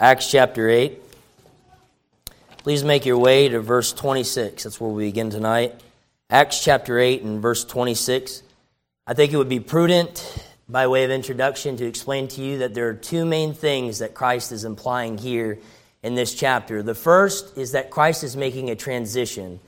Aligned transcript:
Acts 0.00 0.30
chapter 0.30 0.68
8. 0.68 1.02
Please 2.58 2.84
make 2.84 3.04
your 3.04 3.18
way 3.18 3.48
to 3.48 3.58
verse 3.58 3.92
26. 3.92 4.62
That's 4.62 4.80
where 4.80 4.90
we 4.90 5.06
begin 5.06 5.28
tonight. 5.28 5.74
Acts 6.30 6.62
chapter 6.62 7.00
8 7.00 7.22
and 7.22 7.42
verse 7.42 7.64
26. 7.64 8.44
I 9.08 9.14
think 9.14 9.32
it 9.32 9.36
would 9.36 9.48
be 9.48 9.58
prudent, 9.58 10.44
by 10.68 10.86
way 10.86 11.02
of 11.02 11.10
introduction, 11.10 11.76
to 11.78 11.84
explain 11.84 12.28
to 12.28 12.40
you 12.40 12.58
that 12.58 12.74
there 12.74 12.88
are 12.88 12.94
two 12.94 13.24
main 13.24 13.54
things 13.54 13.98
that 13.98 14.14
Christ 14.14 14.52
is 14.52 14.64
implying 14.64 15.18
here 15.18 15.58
in 16.04 16.14
this 16.14 16.32
chapter. 16.32 16.80
The 16.80 16.94
first 16.94 17.58
is 17.58 17.72
that 17.72 17.90
Christ 17.90 18.22
is 18.22 18.36
making 18.36 18.70
a 18.70 18.76
transition. 18.76 19.58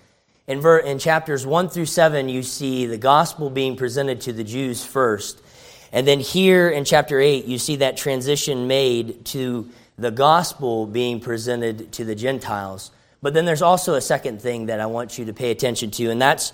In, 0.46 0.60
ver- 0.60 0.78
in 0.78 1.00
chapters 1.00 1.44
1 1.44 1.70
through 1.70 1.86
7, 1.86 2.28
you 2.28 2.44
see 2.44 2.86
the 2.86 2.98
gospel 2.98 3.50
being 3.50 3.74
presented 3.74 4.20
to 4.20 4.32
the 4.32 4.44
Jews 4.44 4.84
first. 4.84 5.42
And 5.90 6.06
then 6.06 6.20
here 6.20 6.70
in 6.70 6.84
chapter 6.84 7.18
8, 7.18 7.46
you 7.46 7.58
see 7.58 7.76
that 7.76 7.96
transition 7.96 8.68
made 8.68 9.24
to 9.24 9.68
the 9.98 10.10
gospel 10.10 10.86
being 10.86 11.20
presented 11.20 11.92
to 11.92 12.04
the 12.04 12.14
Gentiles. 12.14 12.90
But 13.22 13.34
then 13.34 13.44
there's 13.44 13.62
also 13.62 13.94
a 13.94 14.00
second 14.00 14.40
thing 14.40 14.66
that 14.66 14.80
I 14.80 14.86
want 14.86 15.18
you 15.18 15.26
to 15.26 15.32
pay 15.32 15.50
attention 15.50 15.90
to, 15.92 16.10
and 16.10 16.20
that's 16.20 16.52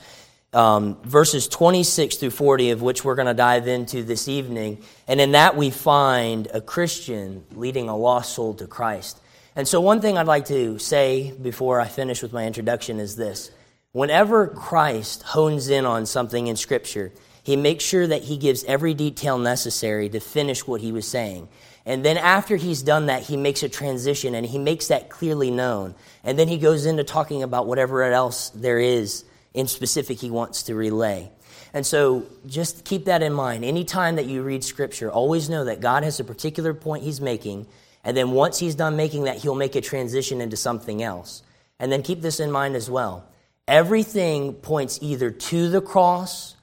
um, 0.52 0.96
verses 1.02 1.48
26 1.48 2.16
through 2.16 2.30
40, 2.30 2.70
of 2.70 2.82
which 2.82 3.04
we're 3.04 3.14
going 3.14 3.26
to 3.26 3.34
dive 3.34 3.68
into 3.68 4.02
this 4.02 4.26
evening. 4.26 4.82
And 5.06 5.20
in 5.20 5.32
that, 5.32 5.56
we 5.56 5.70
find 5.70 6.48
a 6.52 6.60
Christian 6.60 7.44
leading 7.52 7.88
a 7.88 7.96
lost 7.96 8.34
soul 8.34 8.54
to 8.54 8.66
Christ. 8.66 9.20
And 9.54 9.66
so, 9.68 9.80
one 9.80 10.00
thing 10.00 10.18
I'd 10.18 10.26
like 10.26 10.46
to 10.46 10.78
say 10.78 11.32
before 11.32 11.80
I 11.80 11.88
finish 11.88 12.22
with 12.22 12.32
my 12.32 12.46
introduction 12.46 13.00
is 13.00 13.16
this 13.16 13.50
whenever 13.92 14.46
Christ 14.46 15.22
hones 15.22 15.68
in 15.68 15.86
on 15.86 16.06
something 16.06 16.46
in 16.46 16.56
Scripture, 16.56 17.12
he 17.46 17.54
makes 17.54 17.84
sure 17.84 18.04
that 18.04 18.24
he 18.24 18.38
gives 18.38 18.64
every 18.64 18.92
detail 18.92 19.38
necessary 19.38 20.08
to 20.08 20.18
finish 20.18 20.66
what 20.66 20.80
he 20.80 20.90
was 20.90 21.06
saying. 21.06 21.46
And 21.84 22.04
then 22.04 22.16
after 22.16 22.56
he's 22.56 22.82
done 22.82 23.06
that, 23.06 23.22
he 23.22 23.36
makes 23.36 23.62
a 23.62 23.68
transition 23.68 24.34
and 24.34 24.44
he 24.44 24.58
makes 24.58 24.88
that 24.88 25.10
clearly 25.10 25.52
known. 25.52 25.94
And 26.24 26.36
then 26.36 26.48
he 26.48 26.58
goes 26.58 26.86
into 26.86 27.04
talking 27.04 27.44
about 27.44 27.68
whatever 27.68 28.02
else 28.02 28.48
there 28.48 28.80
is 28.80 29.24
in 29.54 29.68
specific 29.68 30.18
he 30.18 30.28
wants 30.28 30.64
to 30.64 30.74
relay. 30.74 31.30
And 31.72 31.86
so 31.86 32.26
just 32.48 32.84
keep 32.84 33.04
that 33.04 33.22
in 33.22 33.32
mind. 33.32 33.64
Anytime 33.64 34.16
that 34.16 34.26
you 34.26 34.42
read 34.42 34.64
scripture, 34.64 35.08
always 35.08 35.48
know 35.48 35.66
that 35.66 35.80
God 35.80 36.02
has 36.02 36.18
a 36.18 36.24
particular 36.24 36.74
point 36.74 37.04
he's 37.04 37.20
making. 37.20 37.68
And 38.02 38.16
then 38.16 38.32
once 38.32 38.58
he's 38.58 38.74
done 38.74 38.96
making 38.96 39.22
that, 39.22 39.36
he'll 39.36 39.54
make 39.54 39.76
a 39.76 39.80
transition 39.80 40.40
into 40.40 40.56
something 40.56 41.00
else. 41.00 41.44
And 41.78 41.92
then 41.92 42.02
keep 42.02 42.22
this 42.22 42.40
in 42.40 42.50
mind 42.50 42.74
as 42.74 42.90
well. 42.90 43.24
Everything 43.68 44.52
points 44.52 44.98
either 45.00 45.30
to 45.30 45.70
the 45.70 45.80
cross 45.80 46.55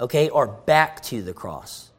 okay, 0.00 0.28
or 0.28 0.46
back 0.46 1.02
to 1.04 1.22
the 1.22 1.32
cross. 1.32 1.90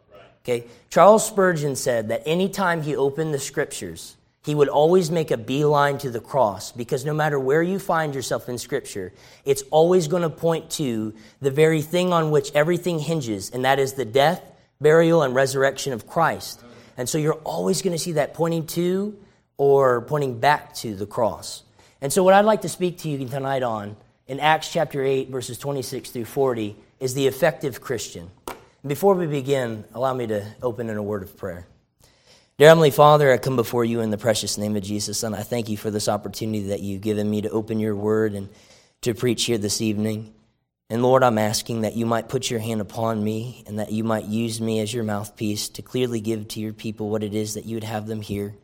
Okay? 0.43 0.65
Charles 0.89 1.25
Spurgeon 1.25 1.75
said 1.75 2.09
that 2.09 2.23
anytime 2.25 2.81
he 2.81 2.95
opened 2.95 3.33
the 3.33 3.39
scriptures, 3.39 4.15
he 4.43 4.55
would 4.55 4.69
always 4.69 5.11
make 5.11 5.31
a 5.31 5.37
beeline 5.37 5.97
to 5.99 6.09
the 6.09 6.19
cross 6.19 6.71
because 6.71 7.05
no 7.05 7.13
matter 7.13 7.39
where 7.39 7.61
you 7.61 7.77
find 7.77 8.15
yourself 8.15 8.47
in 8.47 8.57
Scripture, 8.57 9.11
it's 9.45 9.63
always 9.69 10.07
going 10.07 10.23
to 10.23 10.29
point 10.29 10.71
to 10.71 11.13
the 11.41 11.51
very 11.51 11.81
thing 11.81 12.13
on 12.13 12.31
which 12.31 12.51
everything 12.55 12.99
hinges, 12.99 13.51
and 13.51 13.65
that 13.65 13.79
is 13.79 13.93
the 13.93 14.05
death, 14.05 14.41
burial, 14.79 15.23
and 15.23 15.35
resurrection 15.35 15.91
of 15.91 16.07
Christ. 16.07 16.63
And 16.97 17.07
so 17.07 17.17
you're 17.17 17.33
always 17.33 17.81
going 17.81 17.91
to 17.91 17.99
see 17.99 18.13
that 18.13 18.33
pointing 18.33 18.65
to 18.67 19.17
or 19.57 20.01
pointing 20.01 20.39
back 20.39 20.73
to 20.75 20.95
the 20.95 21.05
cross. 21.05 21.63
And 22.01 22.11
so, 22.11 22.23
what 22.23 22.33
I'd 22.33 22.45
like 22.45 22.61
to 22.61 22.69
speak 22.69 22.99
to 22.99 23.09
you 23.09 23.27
tonight 23.27 23.61
on 23.61 23.97
in 24.27 24.39
Acts 24.39 24.71
chapter 24.71 25.03
8, 25.03 25.29
verses 25.29 25.57
26 25.57 26.11
through 26.11 26.25
40, 26.25 26.77
is 26.99 27.13
the 27.13 27.27
effective 27.27 27.81
Christian. 27.81 28.29
Before 28.85 29.15
we 29.15 29.27
begin, 29.27 29.85
allow 29.93 30.13
me 30.13 30.27
to 30.27 30.45
open 30.61 30.89
in 30.89 30.97
a 30.97 31.03
word 31.03 31.23
of 31.23 31.37
prayer. 31.37 31.67
Dear 32.57 32.69
Heavenly 32.69 32.91
Father, 32.91 33.31
I 33.31 33.37
come 33.37 33.55
before 33.55 33.85
you 33.85 34.01
in 34.01 34.09
the 34.09 34.17
precious 34.17 34.57
name 34.57 34.75
of 34.75 34.83
Jesus, 34.83 35.23
and 35.23 35.33
I 35.33 35.43
thank 35.43 35.69
you 35.69 35.77
for 35.77 35.91
this 35.91 36.09
opportunity 36.09 36.67
that 36.67 36.81
you've 36.81 37.01
given 37.01 37.29
me 37.29 37.41
to 37.41 37.49
open 37.49 37.79
your 37.79 37.95
word 37.95 38.33
and 38.33 38.49
to 39.01 39.13
preach 39.13 39.45
here 39.45 39.57
this 39.57 39.79
evening. 39.79 40.33
And 40.89 41.01
Lord, 41.01 41.23
I'm 41.23 41.37
asking 41.37 41.81
that 41.81 41.95
you 41.95 42.05
might 42.05 42.27
put 42.27 42.49
your 42.49 42.59
hand 42.59 42.81
upon 42.81 43.23
me 43.23 43.63
and 43.67 43.79
that 43.79 43.91
you 43.91 44.03
might 44.03 44.25
use 44.25 44.59
me 44.59 44.79
as 44.79 44.93
your 44.93 45.03
mouthpiece 45.05 45.69
to 45.69 45.81
clearly 45.81 46.19
give 46.19 46.49
to 46.49 46.59
your 46.59 46.73
people 46.73 47.09
what 47.09 47.23
it 47.23 47.33
is 47.33 47.53
that 47.53 47.65
you 47.65 47.75
would 47.77 47.83
have 47.83 48.07
them 48.07 48.21
hear. 48.21 48.55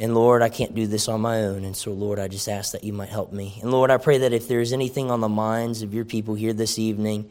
And 0.00 0.14
Lord, 0.14 0.40
I 0.40 0.48
can't 0.48 0.74
do 0.74 0.86
this 0.86 1.08
on 1.08 1.20
my 1.20 1.44
own. 1.44 1.62
And 1.62 1.76
so, 1.76 1.92
Lord, 1.92 2.18
I 2.18 2.26
just 2.26 2.48
ask 2.48 2.72
that 2.72 2.84
you 2.84 2.92
might 2.94 3.10
help 3.10 3.34
me. 3.34 3.58
And 3.60 3.70
Lord, 3.70 3.90
I 3.90 3.98
pray 3.98 4.16
that 4.18 4.32
if 4.32 4.48
there 4.48 4.60
is 4.60 4.72
anything 4.72 5.10
on 5.10 5.20
the 5.20 5.28
minds 5.28 5.82
of 5.82 5.92
your 5.92 6.06
people 6.06 6.34
here 6.34 6.54
this 6.54 6.78
evening 6.78 7.30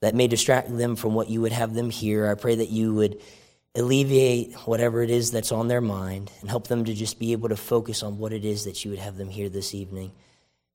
that 0.00 0.16
may 0.16 0.26
distract 0.26 0.76
them 0.76 0.96
from 0.96 1.14
what 1.14 1.30
you 1.30 1.40
would 1.42 1.52
have 1.52 1.74
them 1.74 1.90
hear, 1.90 2.28
I 2.28 2.34
pray 2.34 2.56
that 2.56 2.70
you 2.70 2.92
would 2.94 3.20
alleviate 3.76 4.52
whatever 4.66 5.02
it 5.02 5.10
is 5.10 5.30
that's 5.30 5.52
on 5.52 5.68
their 5.68 5.80
mind 5.80 6.32
and 6.40 6.50
help 6.50 6.66
them 6.66 6.84
to 6.86 6.94
just 6.94 7.20
be 7.20 7.30
able 7.30 7.50
to 7.50 7.56
focus 7.56 8.02
on 8.02 8.18
what 8.18 8.32
it 8.32 8.44
is 8.44 8.64
that 8.64 8.84
you 8.84 8.90
would 8.90 8.98
have 8.98 9.16
them 9.16 9.30
hear 9.30 9.48
this 9.48 9.72
evening. 9.72 10.10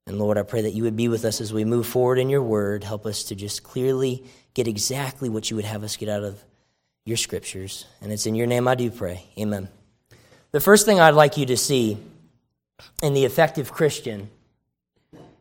And 0.07 0.19
Lord, 0.19 0.37
I 0.37 0.43
pray 0.43 0.61
that 0.61 0.73
you 0.73 0.83
would 0.83 0.95
be 0.95 1.09
with 1.09 1.25
us 1.25 1.41
as 1.41 1.51
we 1.51 1.65
move 1.65 1.87
forward 1.87 2.19
in 2.19 2.29
your 2.29 2.41
word. 2.41 2.85
Help 2.85 3.05
us 3.05 3.23
to 3.25 3.35
just 3.35 3.63
clearly 3.63 4.23
get 4.53 4.69
exactly 4.69 5.27
what 5.27 5.49
you 5.49 5.57
would 5.57 5.65
have 5.65 5.83
us 5.83 5.97
get 5.97 6.07
out 6.07 6.23
of 6.23 6.41
your 7.03 7.17
scriptures. 7.17 7.85
And 8.01 8.13
it's 8.13 8.25
in 8.25 8.35
your 8.35 8.47
name 8.47 8.65
I 8.65 8.75
do 8.75 8.89
pray. 8.89 9.25
Amen. 9.37 9.67
The 10.53 10.59
first 10.59 10.85
thing 10.85 10.99
I'd 10.99 11.15
like 11.15 11.37
you 11.37 11.47
to 11.47 11.57
see 11.57 11.97
in 13.01 13.15
the 13.15 13.25
effective 13.25 13.71
Christian 13.71 14.29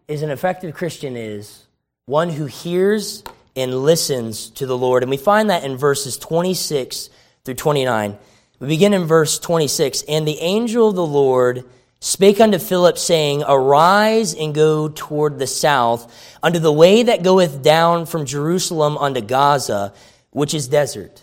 is 0.09 0.23
an 0.23 0.31
effective 0.31 0.75
Christian 0.75 1.19
is 1.19 1.67
one 2.07 2.31
who 2.31 2.47
hears 2.47 3.23
and 3.55 3.83
listens 3.83 4.49
to 4.53 4.65
the 4.65 4.77
Lord. 4.77 5.03
And 5.03 5.11
we 5.11 5.19
find 5.19 5.51
that 5.51 5.65
in 5.65 5.77
verses 5.77 6.17
26 6.17 7.11
through 7.45 7.57
29. 7.57 8.17
We 8.59 8.67
begin 8.67 8.95
in 8.95 9.05
verse 9.05 9.39
26. 9.39 10.03
And 10.09 10.27
the 10.27 10.39
angel 10.39 10.89
of 10.89 10.95
the 10.95 11.07
Lord 11.07 11.65
spake 12.01 12.41
unto 12.41 12.59
Philip, 12.59 12.97
saying, 12.97 13.45
Arise 13.47 14.33
and 14.33 14.55
go 14.55 14.89
toward 14.89 15.39
the 15.39 15.47
south, 15.47 16.11
unto 16.43 16.59
the 16.59 16.73
way 16.73 17.03
that 17.03 17.23
goeth 17.23 17.63
down 17.63 18.07
from 18.07 18.25
Jerusalem 18.25 18.97
unto 18.97 19.21
Gaza, 19.21 19.93
which 20.31 20.55
is 20.55 20.69
desert. 20.69 21.23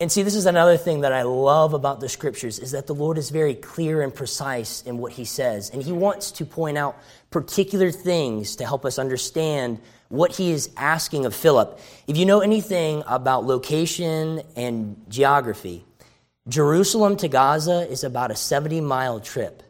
And 0.00 0.10
see, 0.10 0.22
this 0.22 0.34
is 0.34 0.46
another 0.46 0.78
thing 0.78 1.02
that 1.02 1.12
I 1.12 1.22
love 1.22 1.74
about 1.74 2.00
the 2.00 2.08
scriptures 2.08 2.58
is 2.58 2.70
that 2.70 2.86
the 2.86 2.94
Lord 2.94 3.18
is 3.18 3.28
very 3.28 3.54
clear 3.54 4.00
and 4.00 4.14
precise 4.14 4.80
in 4.82 4.96
what 4.96 5.12
he 5.12 5.26
says. 5.26 5.68
And 5.68 5.82
he 5.82 5.92
wants 5.92 6.30
to 6.32 6.46
point 6.46 6.78
out 6.78 6.98
particular 7.30 7.90
things 7.90 8.56
to 8.56 8.64
help 8.64 8.86
us 8.86 8.98
understand 8.98 9.78
what 10.08 10.34
he 10.34 10.52
is 10.52 10.70
asking 10.78 11.26
of 11.26 11.34
Philip. 11.34 11.78
If 12.06 12.16
you 12.16 12.24
know 12.24 12.40
anything 12.40 13.02
about 13.06 13.44
location 13.44 14.40
and 14.56 14.96
geography, 15.10 15.84
Jerusalem 16.48 17.16
to 17.18 17.28
Gaza 17.28 17.86
is 17.90 18.02
about 18.02 18.30
a 18.30 18.36
70 18.36 18.80
mile 18.80 19.20
trip. 19.20 19.62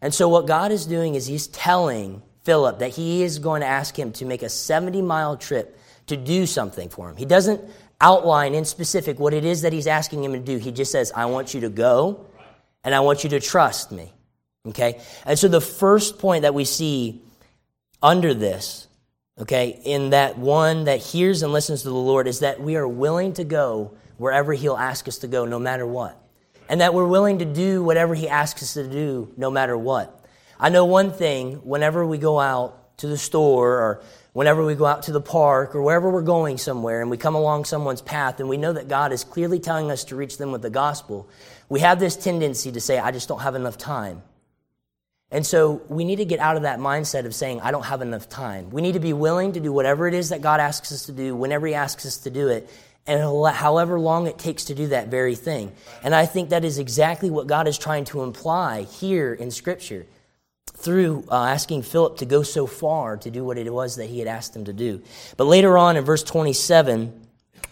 And 0.00 0.14
so 0.14 0.26
what 0.30 0.46
God 0.46 0.72
is 0.72 0.86
doing 0.86 1.16
is 1.16 1.26
he's 1.26 1.48
telling 1.48 2.22
Philip 2.44 2.78
that 2.78 2.92
he 2.92 3.22
is 3.22 3.38
going 3.38 3.60
to 3.60 3.66
ask 3.66 3.98
him 3.98 4.12
to 4.12 4.24
make 4.24 4.42
a 4.42 4.48
70 4.48 5.02
mile 5.02 5.36
trip 5.36 5.78
to 6.06 6.16
do 6.16 6.46
something 6.46 6.88
for 6.88 7.10
him. 7.10 7.16
He 7.16 7.26
doesn't 7.26 7.60
outline 8.00 8.54
in 8.54 8.64
specific 8.64 9.18
what 9.18 9.34
it 9.34 9.44
is 9.44 9.62
that 9.62 9.72
he's 9.72 9.86
asking 9.86 10.24
him 10.24 10.32
to 10.32 10.38
do. 10.38 10.56
He 10.56 10.72
just 10.72 10.92
says, 10.92 11.12
I 11.14 11.26
want 11.26 11.54
you 11.54 11.60
to 11.60 11.68
go 11.68 12.26
and 12.84 12.94
I 12.94 13.00
want 13.00 13.24
you 13.24 13.30
to 13.30 13.40
trust 13.40 13.92
me. 13.92 14.12
Okay? 14.66 15.00
And 15.24 15.38
so 15.38 15.48
the 15.48 15.60
first 15.60 16.18
point 16.18 16.42
that 16.42 16.54
we 16.54 16.64
see 16.64 17.22
under 18.02 18.34
this, 18.34 18.88
okay, 19.38 19.80
in 19.84 20.10
that 20.10 20.38
one 20.38 20.84
that 20.84 21.00
hears 21.00 21.42
and 21.42 21.52
listens 21.52 21.82
to 21.82 21.88
the 21.88 21.94
Lord 21.94 22.26
is 22.26 22.40
that 22.40 22.60
we 22.60 22.76
are 22.76 22.88
willing 22.88 23.34
to 23.34 23.44
go 23.44 23.94
wherever 24.16 24.52
he'll 24.52 24.76
ask 24.76 25.08
us 25.08 25.18
to 25.18 25.28
go, 25.28 25.44
no 25.44 25.58
matter 25.58 25.86
what. 25.86 26.16
And 26.68 26.80
that 26.80 26.94
we're 26.94 27.06
willing 27.06 27.38
to 27.40 27.44
do 27.44 27.82
whatever 27.82 28.14
he 28.14 28.28
asks 28.28 28.62
us 28.62 28.74
to 28.74 28.86
do, 28.86 29.32
no 29.36 29.50
matter 29.50 29.76
what. 29.76 30.24
I 30.58 30.68
know 30.68 30.84
one 30.84 31.10
thing 31.12 31.54
whenever 31.64 32.06
we 32.06 32.18
go 32.18 32.38
out 32.38 32.98
to 32.98 33.06
the 33.06 33.16
store 33.16 33.78
or 33.78 34.02
whenever 34.40 34.64
we 34.64 34.74
go 34.74 34.86
out 34.86 35.02
to 35.02 35.12
the 35.12 35.20
park 35.20 35.74
or 35.74 35.82
wherever 35.82 36.08
we're 36.08 36.22
going 36.22 36.56
somewhere 36.56 37.02
and 37.02 37.10
we 37.10 37.18
come 37.18 37.34
along 37.34 37.62
someone's 37.62 38.00
path 38.00 38.40
and 38.40 38.48
we 38.48 38.56
know 38.56 38.72
that 38.72 38.88
God 38.88 39.12
is 39.12 39.22
clearly 39.22 39.60
telling 39.60 39.90
us 39.90 40.04
to 40.04 40.16
reach 40.16 40.38
them 40.38 40.50
with 40.50 40.62
the 40.62 40.70
gospel, 40.70 41.28
we 41.68 41.80
have 41.80 42.00
this 42.00 42.16
tendency 42.16 42.72
to 42.72 42.80
say, 42.80 42.98
I 42.98 43.10
just 43.10 43.28
don't 43.28 43.40
have 43.40 43.54
enough 43.54 43.76
time. 43.76 44.22
And 45.30 45.46
so 45.46 45.82
we 45.90 46.06
need 46.06 46.16
to 46.16 46.24
get 46.24 46.40
out 46.40 46.56
of 46.56 46.62
that 46.62 46.78
mindset 46.78 47.26
of 47.26 47.34
saying, 47.34 47.60
I 47.60 47.70
don't 47.70 47.84
have 47.84 48.00
enough 48.00 48.30
time. 48.30 48.70
We 48.70 48.80
need 48.80 48.94
to 48.94 48.98
be 48.98 49.12
willing 49.12 49.52
to 49.52 49.60
do 49.60 49.74
whatever 49.74 50.08
it 50.08 50.14
is 50.14 50.30
that 50.30 50.40
God 50.40 50.58
asks 50.58 50.90
us 50.90 51.04
to 51.04 51.12
do, 51.12 51.36
whenever 51.36 51.66
He 51.66 51.74
asks 51.74 52.06
us 52.06 52.16
to 52.20 52.30
do 52.30 52.48
it, 52.48 52.66
and 53.06 53.20
however 53.20 54.00
long 54.00 54.26
it 54.26 54.38
takes 54.38 54.64
to 54.64 54.74
do 54.74 54.86
that 54.86 55.08
very 55.08 55.34
thing. 55.34 55.70
And 56.02 56.14
I 56.14 56.24
think 56.24 56.48
that 56.48 56.64
is 56.64 56.78
exactly 56.78 57.28
what 57.28 57.46
God 57.46 57.68
is 57.68 57.76
trying 57.76 58.06
to 58.06 58.22
imply 58.22 58.84
here 58.84 59.34
in 59.34 59.50
Scripture 59.50 60.06
through 60.74 61.24
uh, 61.30 61.44
asking 61.44 61.82
Philip 61.82 62.18
to 62.18 62.26
go 62.26 62.42
so 62.42 62.66
far 62.66 63.16
to 63.18 63.30
do 63.30 63.44
what 63.44 63.58
it 63.58 63.72
was 63.72 63.96
that 63.96 64.06
he 64.06 64.18
had 64.18 64.28
asked 64.28 64.56
him 64.56 64.64
to 64.64 64.72
do. 64.72 65.02
But 65.36 65.44
later 65.44 65.76
on 65.76 65.96
in 65.96 66.04
verse 66.04 66.22
27, 66.22 67.12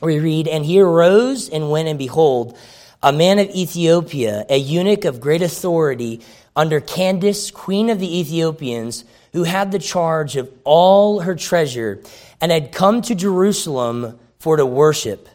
we 0.01 0.19
read, 0.19 0.49
And 0.49 0.65
he 0.65 0.81
arose 0.81 1.49
and 1.49 1.71
went, 1.71 1.89
and 1.89 1.99
behold, 1.99 2.57
a 3.03 3.13
man 3.13 3.39
of 3.39 3.49
Ethiopia, 3.51 4.45
a 4.49 4.57
eunuch 4.57 5.05
of 5.05 5.21
great 5.21 5.43
authority 5.43 6.21
under 6.55 6.81
Candace, 6.81 7.51
queen 7.51 7.91
of 7.91 8.01
the 8.01 8.19
Ethiopians, 8.19 9.05
who 9.33 9.45
had 9.45 9.71
the 9.71 9.79
charge 9.79 10.37
of 10.37 10.51
all 10.65 11.21
her 11.21 11.35
treasure, 11.35 12.03
and 12.41 12.51
had 12.51 12.73
come 12.73 13.03
to 13.03 13.15
Jerusalem 13.15 14.19
for 14.39 14.57
to 14.57 14.67
worship, 14.67 15.29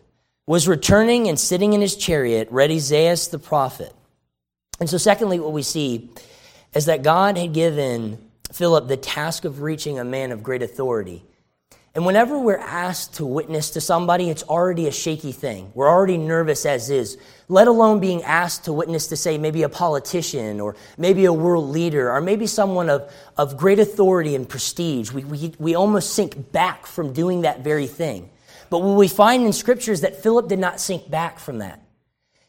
was 0.46 0.68
returning 0.68 1.28
and 1.28 1.40
sitting 1.40 1.74
in 1.74 1.82
his 1.82 1.96
chariot, 1.96 2.50
read 2.52 2.72
Isaiah 2.72 3.16
the 3.32 3.40
prophet. 3.40 3.94
And 4.80 4.90
so, 4.90 4.98
secondly, 4.98 5.40
what 5.40 5.54
we 5.54 5.64
see 5.64 6.10
is 6.74 6.86
that 6.86 7.04
God 7.04 7.38
had 7.38 7.54
given 7.54 8.18
Philip 8.52 8.88
the 8.88 8.98
task 8.98 9.46
of 9.46 9.62
reaching 9.62 10.00
a 10.00 10.04
man 10.04 10.32
of 10.32 10.44
great 10.44 10.62
authority. 10.62 11.24
And 11.96 12.08
whenever 12.08 12.40
we're 12.40 12.58
asked 12.58 13.16
to 13.16 13.26
witness 13.26 13.72
to 13.72 13.82
somebody, 13.82 14.32
it's 14.32 14.42
already 14.42 14.88
a 14.88 14.92
shaky 14.92 15.32
thing. 15.32 15.72
We're 15.76 15.90
already 15.90 16.18
nervous 16.18 16.66
as 16.66 16.90
is, 16.90 17.20
let 17.50 17.68
alone 17.68 18.00
being 18.00 18.24
asked 18.24 18.66
to 18.66 18.74
witness 18.74 19.08
to, 19.08 19.16
say, 19.16 19.38
maybe 19.38 19.62
a 19.62 19.70
politician 19.70 20.60
or 20.60 20.76
maybe 20.98 21.26
a 21.26 21.34
world 21.34 21.70
leader 21.70 22.12
or 22.12 22.20
maybe 22.20 22.48
someone 22.48 22.90
of, 22.90 23.14
of 23.38 23.58
great 23.58 23.78
authority 23.78 24.34
and 24.34 24.50
prestige. 24.50 25.12
We, 25.12 25.24
we, 25.24 25.54
we 25.60 25.76
almost 25.76 26.16
sink 26.16 26.52
back 26.52 26.88
from 26.88 27.14
doing 27.14 27.42
that 27.42 27.64
very 27.64 27.86
thing. 27.86 28.32
But 28.72 28.80
what 28.80 28.98
we 28.98 29.08
find 29.08 29.46
in 29.46 29.54
Scripture 29.54 29.92
is 29.92 30.02
that 30.02 30.24
Philip 30.24 30.48
did 30.48 30.58
not 30.58 30.80
sink 30.80 31.12
back 31.12 31.38
from 31.38 31.60
that. 31.60 31.80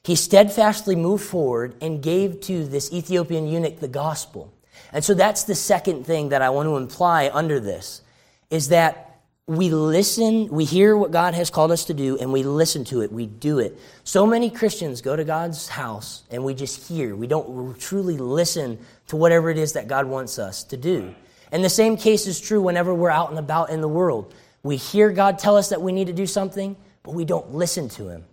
He 0.04 0.16
steadfastly 0.16 0.96
moved 0.96 1.24
forward 1.24 1.74
and 1.80 2.02
gave 2.02 2.40
to 2.42 2.66
this 2.66 2.92
Ethiopian 2.92 3.46
eunuch 3.46 3.80
the 3.80 3.88
gospel. 3.88 4.52
And 4.92 5.02
so 5.02 5.14
that's 5.14 5.44
the 5.44 5.54
second 5.54 6.04
thing 6.04 6.28
that 6.28 6.42
I 6.42 6.50
want 6.50 6.66
to 6.66 6.76
imply 6.76 7.30
under 7.32 7.58
this 7.58 8.02
is 8.50 8.68
that 8.68 9.20
we 9.46 9.70
listen, 9.70 10.48
we 10.48 10.64
hear 10.64 10.96
what 10.96 11.10
God 11.10 11.34
has 11.34 11.50
called 11.50 11.70
us 11.70 11.86
to 11.86 11.94
do, 11.94 12.16
and 12.18 12.32
we 12.32 12.42
listen 12.42 12.84
to 12.84 13.02
it, 13.02 13.12
we 13.12 13.26
do 13.26 13.58
it. 13.58 13.78
So 14.02 14.26
many 14.26 14.50
Christians 14.50 15.02
go 15.02 15.16
to 15.16 15.24
God's 15.24 15.68
house 15.68 16.22
and 16.30 16.44
we 16.44 16.54
just 16.54 16.88
hear. 16.88 17.14
We 17.16 17.26
don't 17.26 17.78
truly 17.78 18.16
listen 18.16 18.78
to 19.08 19.16
whatever 19.16 19.50
it 19.50 19.58
is 19.58 19.74
that 19.74 19.88
God 19.88 20.06
wants 20.06 20.38
us 20.38 20.64
to 20.64 20.76
do. 20.76 21.14
And 21.52 21.64
the 21.64 21.70
same 21.70 21.96
case 21.96 22.26
is 22.26 22.40
true 22.40 22.60
whenever 22.60 22.94
we're 22.94 23.10
out 23.10 23.30
and 23.30 23.38
about 23.38 23.70
in 23.70 23.80
the 23.80 23.88
world. 23.88 24.34
We 24.62 24.76
hear 24.76 25.10
God 25.10 25.38
tell 25.38 25.56
us 25.56 25.68
that 25.70 25.82
we 25.82 25.92
need 25.92 26.06
to 26.06 26.14
do 26.14 26.26
something, 26.26 26.76
but 27.02 27.14
we 27.14 27.24
don't 27.26 27.54
listen 27.54 27.88
to 27.90 28.08
Him. 28.08 28.24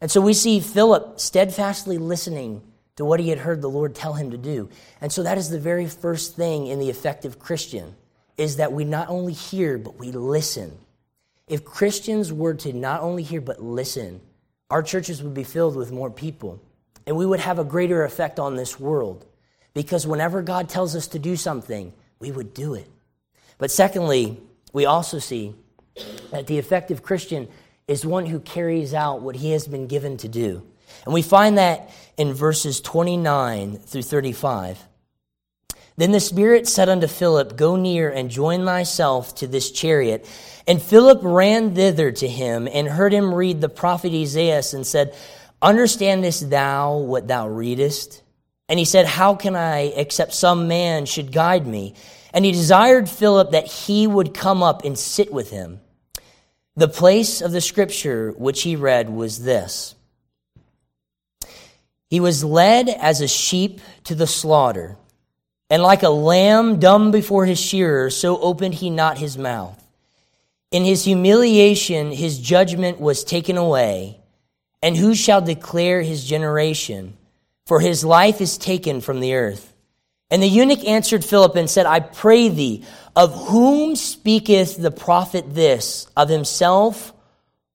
And 0.00 0.10
so 0.10 0.20
we 0.20 0.32
see 0.32 0.60
Philip 0.60 1.18
steadfastly 1.18 1.98
listening 1.98 2.62
to 2.96 3.04
what 3.04 3.20
he 3.20 3.28
had 3.28 3.38
heard 3.38 3.62
the 3.62 3.70
Lord 3.70 3.94
tell 3.94 4.14
him 4.14 4.30
to 4.30 4.38
do. 4.38 4.68
And 5.00 5.12
so 5.12 5.22
that 5.22 5.38
is 5.38 5.50
the 5.50 5.60
very 5.60 5.86
first 5.86 6.36
thing 6.36 6.66
in 6.66 6.78
the 6.78 6.90
effective 6.90 7.38
Christian 7.38 7.94
is 8.36 8.56
that 8.56 8.72
we 8.72 8.84
not 8.84 9.08
only 9.08 9.32
hear, 9.32 9.78
but 9.78 9.98
we 9.98 10.12
listen. 10.12 10.76
If 11.48 11.64
Christians 11.64 12.32
were 12.32 12.54
to 12.54 12.72
not 12.72 13.00
only 13.00 13.22
hear, 13.22 13.40
but 13.40 13.62
listen, 13.62 14.20
our 14.70 14.82
churches 14.82 15.22
would 15.22 15.34
be 15.34 15.44
filled 15.44 15.76
with 15.76 15.90
more 15.92 16.10
people. 16.10 16.60
And 17.06 17.16
we 17.16 17.26
would 17.26 17.40
have 17.40 17.58
a 17.58 17.64
greater 17.64 18.04
effect 18.04 18.38
on 18.38 18.54
this 18.54 18.78
world. 18.78 19.24
Because 19.74 20.06
whenever 20.06 20.42
God 20.42 20.68
tells 20.68 20.94
us 20.94 21.08
to 21.08 21.18
do 21.18 21.36
something, 21.36 21.92
we 22.18 22.30
would 22.30 22.52
do 22.52 22.74
it. 22.74 22.88
But 23.58 23.70
secondly, 23.70 24.40
we 24.72 24.86
also 24.86 25.18
see 25.18 25.54
that 26.30 26.46
the 26.46 26.58
effective 26.58 27.02
Christian 27.02 27.48
is 27.88 28.04
one 28.04 28.26
who 28.26 28.38
carries 28.38 28.94
out 28.94 29.22
what 29.22 29.34
he 29.34 29.50
has 29.52 29.66
been 29.66 29.86
given 29.86 30.18
to 30.18 30.28
do. 30.28 30.62
And 31.04 31.14
we 31.14 31.22
find 31.22 31.58
that 31.58 31.90
in 32.16 32.34
verses 32.34 32.80
29 32.80 33.78
through 33.78 34.02
35. 34.02 34.78
Then 35.96 36.12
the 36.12 36.20
Spirit 36.20 36.68
said 36.68 36.88
unto 36.88 37.08
Philip, 37.08 37.56
Go 37.56 37.74
near 37.74 38.08
and 38.08 38.30
join 38.30 38.64
thyself 38.64 39.34
to 39.36 39.48
this 39.48 39.70
chariot. 39.72 40.30
And 40.66 40.80
Philip 40.80 41.20
ran 41.22 41.74
thither 41.74 42.12
to 42.12 42.28
him 42.28 42.68
and 42.72 42.86
heard 42.86 43.12
him 43.12 43.34
read 43.34 43.60
the 43.60 43.68
prophet 43.68 44.12
Isaiah 44.12 44.62
and 44.72 44.86
said, 44.86 45.16
Understandest 45.60 46.50
thou 46.50 46.98
what 46.98 47.26
thou 47.26 47.48
readest? 47.48 48.22
And 48.68 48.78
he 48.78 48.84
said, 48.84 49.06
How 49.06 49.34
can 49.34 49.56
I, 49.56 49.92
except 49.96 50.34
some 50.34 50.68
man 50.68 51.06
should 51.06 51.32
guide 51.32 51.66
me? 51.66 51.94
And 52.32 52.44
he 52.44 52.52
desired 52.52 53.08
Philip 53.08 53.52
that 53.52 53.66
he 53.66 54.06
would 54.06 54.34
come 54.34 54.62
up 54.62 54.84
and 54.84 54.96
sit 54.96 55.32
with 55.32 55.50
him. 55.50 55.80
The 56.78 56.86
place 56.86 57.42
of 57.42 57.50
the 57.50 57.60
scripture 57.60 58.32
which 58.36 58.62
he 58.62 58.76
read 58.76 59.10
was 59.10 59.42
this 59.42 59.96
He 62.06 62.20
was 62.20 62.44
led 62.44 62.88
as 62.88 63.20
a 63.20 63.26
sheep 63.26 63.80
to 64.04 64.14
the 64.14 64.28
slaughter 64.28 64.96
and 65.68 65.82
like 65.82 66.04
a 66.04 66.08
lamb 66.08 66.78
dumb 66.78 67.10
before 67.10 67.46
his 67.46 67.58
shearer, 67.58 68.10
so 68.10 68.40
opened 68.40 68.74
he 68.74 68.90
not 68.90 69.18
his 69.18 69.36
mouth. 69.36 69.84
In 70.70 70.84
his 70.84 71.02
humiliation, 71.02 72.12
his 72.12 72.38
judgment 72.38 73.00
was 73.00 73.24
taken 73.24 73.56
away. 73.56 74.20
And 74.80 74.96
who 74.96 75.16
shall 75.16 75.40
declare 75.40 76.02
his 76.02 76.24
generation? 76.24 77.16
For 77.66 77.80
his 77.80 78.04
life 78.04 78.40
is 78.40 78.56
taken 78.56 79.00
from 79.00 79.18
the 79.18 79.34
earth. 79.34 79.74
And 80.30 80.40
the 80.40 80.46
eunuch 80.46 80.84
answered 80.84 81.24
Philip 81.24 81.56
and 81.56 81.68
said, 81.68 81.86
I 81.86 82.00
pray 82.00 82.48
thee, 82.48 82.84
of 83.18 83.34
whom 83.48 83.96
speaketh 83.96 84.78
the 84.78 84.90
prophet 84.90 85.54
this, 85.54 86.06
of 86.16 86.30
himself 86.30 87.12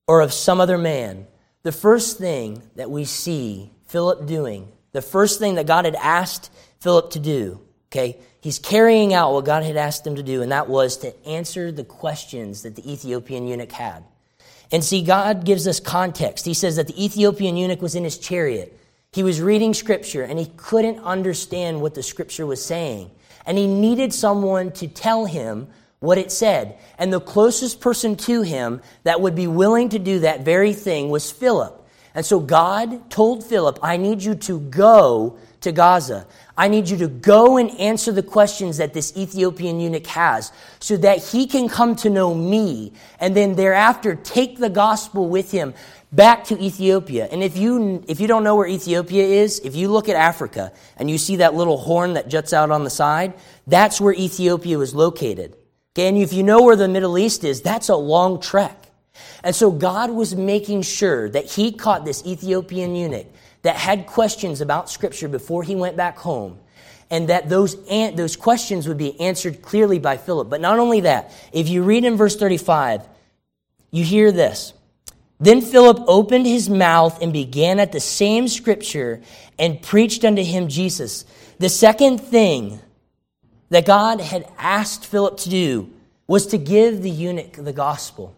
or 0.08 0.22
of 0.22 0.34
some 0.34 0.60
other 0.60 0.80
man? 0.80 1.28
The 1.62 1.72
first 1.72 2.18
thing 2.18 2.64
that 2.76 2.90
we 2.90 3.06
see 3.06 3.70
Philip 3.86 4.26
doing, 4.26 4.68
the 4.92 5.04
first 5.04 5.38
thing 5.38 5.56
that 5.56 5.68
God 5.68 5.86
had 5.86 5.96
asked 5.96 6.50
Philip 6.80 7.12
to 7.12 7.20
do, 7.20 7.60
Okay? 7.94 8.18
He's 8.42 8.58
carrying 8.58 9.14
out 9.14 9.34
what 9.34 9.46
God 9.46 9.64
had 9.64 9.78
asked 9.78 10.06
him 10.06 10.16
to 10.16 10.24
do, 10.24 10.42
and 10.42 10.52
that 10.52 10.68
was 10.68 10.98
to 10.98 11.28
answer 11.28 11.72
the 11.72 11.84
questions 11.84 12.64
that 12.64 12.76
the 12.76 12.92
Ethiopian 12.92 13.48
eunuch 13.48 13.72
had. 13.72 14.04
And 14.72 14.84
see, 14.84 15.04
God 15.04 15.46
gives 15.46 15.68
us 15.68 15.80
context. 15.80 16.44
He 16.44 16.56
says 16.56 16.78
that 16.78 16.88
the 16.88 17.06
Ethiopian 17.06 17.56
eunuch 17.56 17.84
was 17.84 17.94
in 17.94 18.04
his 18.04 18.18
chariot. 18.18 18.76
He 19.12 19.22
was 19.22 19.40
reading 19.40 19.76
scripture, 19.76 20.24
and 20.24 20.40
he 20.40 20.48
couldn't 20.58 21.04
understand 21.04 21.82
what 21.82 21.94
the 21.94 22.02
scripture 22.02 22.48
was 22.48 22.66
saying. 22.66 23.12
And 23.46 23.58
he 23.58 23.68
needed 23.68 24.14
someone 24.14 24.72
to 24.74 24.88
tell 24.88 25.26
him 25.26 25.68
what 26.00 26.18
it 26.18 26.32
said. 26.32 26.78
And 26.98 27.12
the 27.12 27.22
closest 27.22 27.80
person 27.80 28.16
to 28.18 28.42
him 28.42 28.82
that 29.04 29.22
would 29.22 29.36
be 29.36 29.48
willing 29.48 29.90
to 29.90 30.00
do 30.00 30.20
that 30.20 30.42
very 30.42 30.74
thing 30.74 31.10
was 31.10 31.32
Philip. 31.32 31.80
And 32.16 32.26
so 32.26 32.40
God 32.40 33.10
told 33.10 33.44
Philip, 33.44 33.80
I 33.82 33.98
need 33.98 34.22
you 34.22 34.36
to 34.36 34.60
go 34.60 35.38
to 35.64 35.72
Gaza. 35.72 36.26
I 36.56 36.68
need 36.68 36.90
you 36.90 36.98
to 36.98 37.08
go 37.08 37.58
and 37.58 37.72
answer 37.80 38.12
the 38.12 38.24
questions 38.24 38.78
that 38.78 38.94
this 38.94 39.16
Ethiopian 39.18 39.80
eunuch 39.80 40.06
has 40.08 40.52
so 40.80 40.98
that 40.98 41.24
he 41.24 41.48
can 41.48 41.68
come 41.68 41.96
to 41.98 42.10
know 42.10 42.34
me 42.34 42.94
and 43.20 43.36
then 43.36 43.56
thereafter 43.56 44.16
take 44.16 44.60
the 44.60 44.70
gospel 44.70 45.28
with 45.28 45.52
him 45.52 45.74
back 46.12 46.44
to 46.46 46.60
Ethiopia. 46.62 47.28
And 47.32 47.44
if 47.44 47.58
you, 47.58 48.04
if 48.08 48.20
you 48.20 48.28
don't 48.28 48.44
know 48.44 48.56
where 48.56 48.68
Ethiopia 48.68 49.24
is, 49.24 49.60
if 49.60 49.76
you 49.76 49.90
look 49.90 50.08
at 50.10 50.16
Africa 50.16 50.72
and 50.98 51.10
you 51.10 51.18
see 51.18 51.38
that 51.38 51.56
little 51.56 51.78
horn 51.78 52.14
that 52.14 52.30
juts 52.30 52.54
out 52.54 52.70
on 52.70 52.84
the 52.84 52.92
side, 52.92 53.34
that's 53.66 54.00
where 54.00 54.14
Ethiopia 54.14 54.80
is 54.80 54.94
located. 54.94 55.56
Okay, 55.96 56.08
and 56.08 56.18
if 56.18 56.34
you 56.34 56.44
know 56.44 56.62
where 56.64 56.76
the 56.76 56.88
Middle 56.88 57.18
East 57.18 57.44
is, 57.44 57.62
that's 57.62 57.90
a 57.90 57.96
long 57.96 58.40
trek. 58.40 58.80
And 59.44 59.56
so 59.56 59.72
God 59.72 60.10
was 60.10 60.36
making 60.36 60.84
sure 60.84 61.30
that 61.30 61.46
he 61.46 61.72
caught 61.72 62.06
this 62.06 62.26
Ethiopian 62.26 62.96
eunuch 62.96 63.28
that 63.64 63.76
had 63.76 64.06
questions 64.06 64.62
about 64.62 64.90
Scripture 64.90 65.28
before 65.28 65.64
he 65.64 65.76
went 65.76 65.98
back 65.98 66.18
home, 66.18 66.60
and 67.10 67.30
that 67.30 67.50
those, 67.50 67.76
an- 67.90 68.16
those 68.16 68.36
questions 68.36 68.88
would 68.88 68.98
be 68.98 69.20
answered 69.20 69.62
clearly 69.62 70.00
by 70.00 70.18
Philip. 70.18 70.50
But 70.50 70.62
not 70.62 70.80
only 70.80 71.02
that, 71.02 71.32
if 71.52 71.68
you 71.68 71.84
read 71.84 72.06
in 72.06 72.16
verse 72.16 72.36
35, 72.36 73.08
you 73.92 74.04
hear 74.04 74.32
this. 74.32 74.74
Then 75.40 75.62
Philip 75.62 76.04
opened 76.08 76.46
his 76.46 76.70
mouth 76.70 77.22
and 77.22 77.34
began 77.34 77.80
at 77.80 77.92
the 77.92 78.00
same 78.00 78.48
Scripture 78.48 79.22
and 79.60 79.82
preached 79.82 80.24
unto 80.24 80.44
him 80.44 80.68
Jesus. 80.68 81.26
The 81.60 81.70
second 81.70 82.20
thing 82.20 82.80
that 83.70 83.86
God 83.86 84.22
had 84.22 84.48
asked 84.58 85.06
Philip 85.06 85.38
to 85.40 85.50
do 85.50 85.90
was 86.28 86.48
to 86.48 86.58
give 86.58 87.02
the 87.02 87.10
eunuch 87.10 87.54
the 87.54 87.74
gospel. 87.74 88.36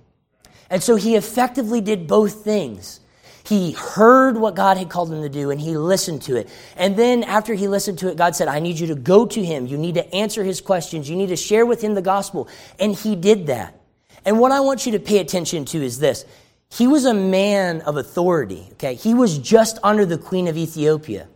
And 0.69 0.81
so 0.81 0.95
he 0.95 1.15
effectively 1.15 1.81
did 1.81 2.07
both 2.07 2.43
things. 2.43 2.99
He 3.47 3.73
heard 3.73 4.37
what 4.37 4.55
God 4.55 4.77
had 4.77 4.89
called 4.89 5.13
him 5.13 5.21
to 5.21 5.29
do 5.29 5.51
and 5.51 5.61
he 5.61 5.77
listened 5.77 6.23
to 6.23 6.35
it. 6.35 6.49
And 6.75 6.97
then 6.97 7.23
after 7.23 7.53
he 7.53 7.67
listened 7.67 7.99
to 7.99 8.09
it, 8.09 8.17
God 8.17 8.35
said, 8.35 8.47
I 8.47 8.59
need 8.59 8.79
you 8.79 8.87
to 8.87 8.95
go 8.95 9.27
to 9.27 9.45
him. 9.45 9.67
You 9.67 9.77
need 9.77 9.95
to 9.95 10.15
answer 10.15 10.43
his 10.43 10.61
questions. 10.61 11.07
You 11.07 11.15
need 11.15 11.29
to 11.29 11.35
share 11.35 11.65
with 11.65 11.81
him 11.81 11.93
the 11.93 12.01
gospel. 12.01 12.47
And 12.79 12.95
he 12.95 13.15
did 13.15 13.47
that. 13.47 13.79
And 14.25 14.39
what 14.39 14.51
I 14.51 14.61
want 14.61 14.87
you 14.87 14.93
to 14.93 14.99
pay 14.99 15.19
attention 15.19 15.65
to 15.65 15.77
is 15.77 15.99
this. 15.99 16.25
He 16.71 16.87
was 16.87 17.05
a 17.05 17.13
man 17.13 17.81
of 17.81 17.97
authority, 17.97 18.67
okay? 18.73 18.95
He 18.95 19.13
was 19.13 19.37
just 19.37 19.77
under 19.83 20.05
the 20.05 20.17
queen 20.17 20.47
of 20.47 20.57
Ethiopia. 20.57 21.27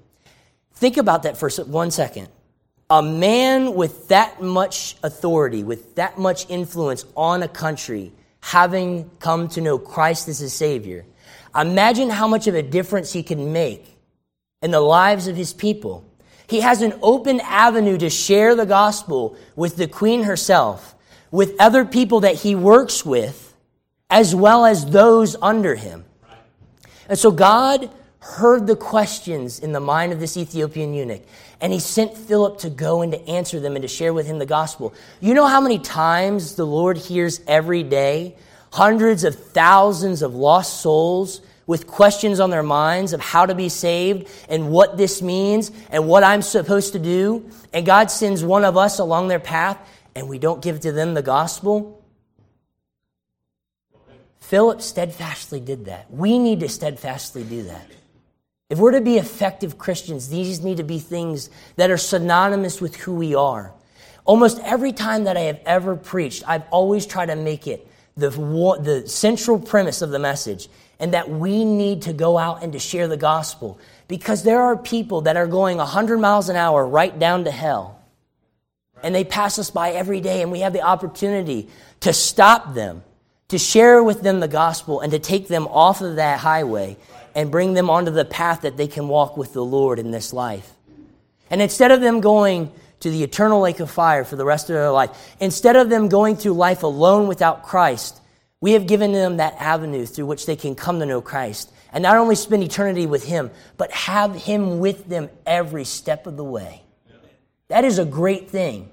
Think 0.73 0.97
about 0.97 1.23
that 1.23 1.37
for 1.37 1.49
one 1.65 1.91
second. 1.91 2.29
A 2.89 3.03
man 3.03 3.75
with 3.75 4.07
that 4.07 4.41
much 4.41 4.95
authority, 5.03 5.63
with 5.63 5.95
that 5.95 6.17
much 6.17 6.49
influence 6.49 7.05
on 7.15 7.43
a 7.43 7.47
country, 7.47 8.11
having 8.41 9.11
come 9.19 9.47
to 9.49 9.61
know 9.61 9.77
Christ 9.77 10.27
as 10.27 10.39
his 10.39 10.53
Savior, 10.53 11.05
Imagine 11.55 12.09
how 12.09 12.27
much 12.27 12.47
of 12.47 12.55
a 12.55 12.61
difference 12.61 13.13
he 13.13 13.23
can 13.23 13.51
make 13.53 13.85
in 14.61 14.71
the 14.71 14.81
lives 14.81 15.27
of 15.27 15.35
his 15.35 15.53
people. 15.53 16.05
He 16.47 16.61
has 16.61 16.81
an 16.81 16.93
open 17.01 17.39
avenue 17.41 17.97
to 17.97 18.09
share 18.09 18.55
the 18.55 18.65
gospel 18.65 19.37
with 19.55 19.75
the 19.77 19.87
queen 19.87 20.23
herself, 20.23 20.95
with 21.31 21.55
other 21.59 21.85
people 21.85 22.21
that 22.21 22.35
he 22.35 22.55
works 22.55 23.05
with, 23.05 23.55
as 24.09 24.33
well 24.33 24.65
as 24.65 24.87
those 24.87 25.35
under 25.41 25.75
him. 25.75 26.05
And 27.07 27.17
so 27.17 27.31
God 27.31 27.89
heard 28.19 28.67
the 28.67 28.75
questions 28.75 29.59
in 29.59 29.71
the 29.71 29.79
mind 29.79 30.11
of 30.11 30.19
this 30.19 30.37
Ethiopian 30.37 30.93
eunuch, 30.93 31.21
and 31.61 31.71
he 31.71 31.79
sent 31.79 32.17
Philip 32.17 32.59
to 32.59 32.69
go 32.69 33.01
and 33.01 33.11
to 33.11 33.27
answer 33.27 33.59
them 33.59 33.75
and 33.75 33.81
to 33.81 33.87
share 33.87 34.13
with 34.13 34.25
him 34.27 34.39
the 34.39 34.45
gospel. 34.45 34.93
You 35.19 35.33
know 35.33 35.47
how 35.47 35.61
many 35.61 35.79
times 35.79 36.55
the 36.55 36.65
Lord 36.65 36.97
hears 36.97 37.41
every 37.47 37.83
day 37.83 38.35
hundreds 38.71 39.23
of 39.23 39.35
thousands 39.35 40.21
of 40.21 40.35
lost 40.35 40.81
souls 40.81 41.41
with 41.67 41.85
questions 41.85 42.39
on 42.39 42.49
their 42.49 42.63
minds 42.63 43.13
of 43.13 43.21
how 43.21 43.45
to 43.45 43.53
be 43.53 43.69
saved 43.69 44.27
and 44.49 44.71
what 44.71 44.97
this 44.97 45.21
means 45.21 45.71
and 45.91 46.07
what 46.07 46.23
I'm 46.23 46.41
supposed 46.41 46.93
to 46.93 46.99
do, 46.99 47.49
and 47.73 47.85
God 47.85 48.09
sends 48.09 48.43
one 48.43 48.65
of 48.65 48.75
us 48.75 48.99
along 48.99 49.27
their 49.27 49.39
path 49.39 49.77
and 50.15 50.27
we 50.27 50.39
don't 50.39 50.61
give 50.61 50.79
to 50.81 50.91
them 50.91 51.13
the 51.13 51.21
gospel, 51.21 52.03
Philip 54.39 54.81
steadfastly 54.81 55.59
did 55.59 55.85
that. 55.85 56.11
We 56.11 56.39
need 56.39 56.61
to 56.61 56.69
steadfastly 56.69 57.43
do 57.43 57.63
that. 57.63 57.85
If 58.69 58.79
we're 58.79 58.91
to 58.91 59.01
be 59.01 59.17
effective 59.17 59.77
Christians, 59.77 60.29
these 60.29 60.63
need 60.63 60.77
to 60.77 60.83
be 60.83 60.99
things 60.99 61.49
that 61.75 61.91
are 61.91 61.97
synonymous 61.97 62.81
with 62.81 62.95
who 62.95 63.13
we 63.13 63.35
are. 63.35 63.73
Almost 64.25 64.59
every 64.63 64.91
time 64.91 65.23
that 65.25 65.37
I 65.37 65.41
have 65.41 65.59
ever 65.65 65.95
preached, 65.95 66.43
I've 66.47 66.67
always 66.69 67.05
tried 67.05 67.27
to 67.27 67.35
make 67.35 67.67
it 67.67 67.87
the, 68.19 68.29
the 68.29 69.07
central 69.07 69.59
premise 69.59 70.01
of 70.01 70.09
the 70.09 70.19
message 70.19 70.69
and 70.99 71.13
that 71.13 71.29
we 71.29 71.63
need 71.63 72.03
to 72.03 72.13
go 72.13 72.37
out 72.37 72.61
and 72.61 72.73
to 72.73 72.79
share 72.79 73.07
the 73.07 73.17
gospel 73.17 73.79
because 74.07 74.43
there 74.43 74.61
are 74.61 74.75
people 74.75 75.21
that 75.21 75.37
are 75.37 75.47
going 75.47 75.77
100 75.77 76.17
miles 76.17 76.49
an 76.49 76.55
hour 76.55 76.85
right 76.85 77.17
down 77.17 77.45
to 77.45 77.51
hell. 77.51 77.99
And 79.01 79.15
they 79.15 79.23
pass 79.23 79.57
us 79.57 79.69
by 79.69 79.91
every 79.91 80.19
day, 80.19 80.41
and 80.41 80.51
we 80.51 80.59
have 80.59 80.73
the 80.73 80.81
opportunity 80.81 81.69
to 82.01 82.11
stop 82.11 82.73
them, 82.73 83.03
to 83.47 83.57
share 83.57 84.03
with 84.03 84.21
them 84.21 84.41
the 84.41 84.47
gospel, 84.49 84.99
and 84.99 85.11
to 85.13 85.19
take 85.19 85.47
them 85.47 85.67
off 85.67 86.01
of 86.01 86.17
that 86.17 86.39
highway 86.39 86.97
and 87.33 87.49
bring 87.49 87.75
them 87.75 87.89
onto 87.89 88.11
the 88.11 88.25
path 88.25 88.61
that 88.61 88.75
they 88.75 88.87
can 88.87 89.07
walk 89.07 89.37
with 89.37 89.53
the 89.53 89.63
Lord 89.63 89.99
in 89.99 90.11
this 90.11 90.33
life. 90.33 90.73
And 91.49 91.61
instead 91.61 91.91
of 91.91 92.01
them 92.01 92.19
going 92.19 92.71
to 93.01 93.09
the 93.09 93.23
eternal 93.23 93.61
lake 93.61 93.79
of 93.79 93.89
fire 93.89 94.23
for 94.23 94.35
the 94.35 94.45
rest 94.45 94.69
of 94.69 94.75
their 94.75 94.91
life, 94.91 95.35
instead 95.39 95.75
of 95.75 95.89
them 95.89 96.09
going 96.09 96.35
through 96.35 96.53
life 96.53 96.83
alone 96.83 97.27
without 97.27 97.63
Christ, 97.63 98.21
we 98.61 98.73
have 98.73 98.87
given 98.87 99.11
them 99.11 99.37
that 99.37 99.55
avenue 99.57 100.05
through 100.05 100.25
which 100.25 100.45
they 100.45 100.55
can 100.55 100.75
come 100.75 100.99
to 100.99 101.05
know 101.05 101.21
Christ 101.21 101.71
and 101.91 102.03
not 102.03 102.17
only 102.17 102.35
spend 102.35 102.63
eternity 102.63 103.05
with 103.05 103.23
Him, 103.23 103.51
but 103.77 103.91
have 103.91 104.35
Him 104.35 104.79
with 104.79 105.07
them 105.07 105.29
every 105.45 105.85
step 105.85 106.27
of 106.27 106.37
the 106.37 106.43
way. 106.43 106.83
That 107.69 107.85
is 107.85 107.99
a 107.99 108.05
great 108.05 108.49
thing. 108.49 108.89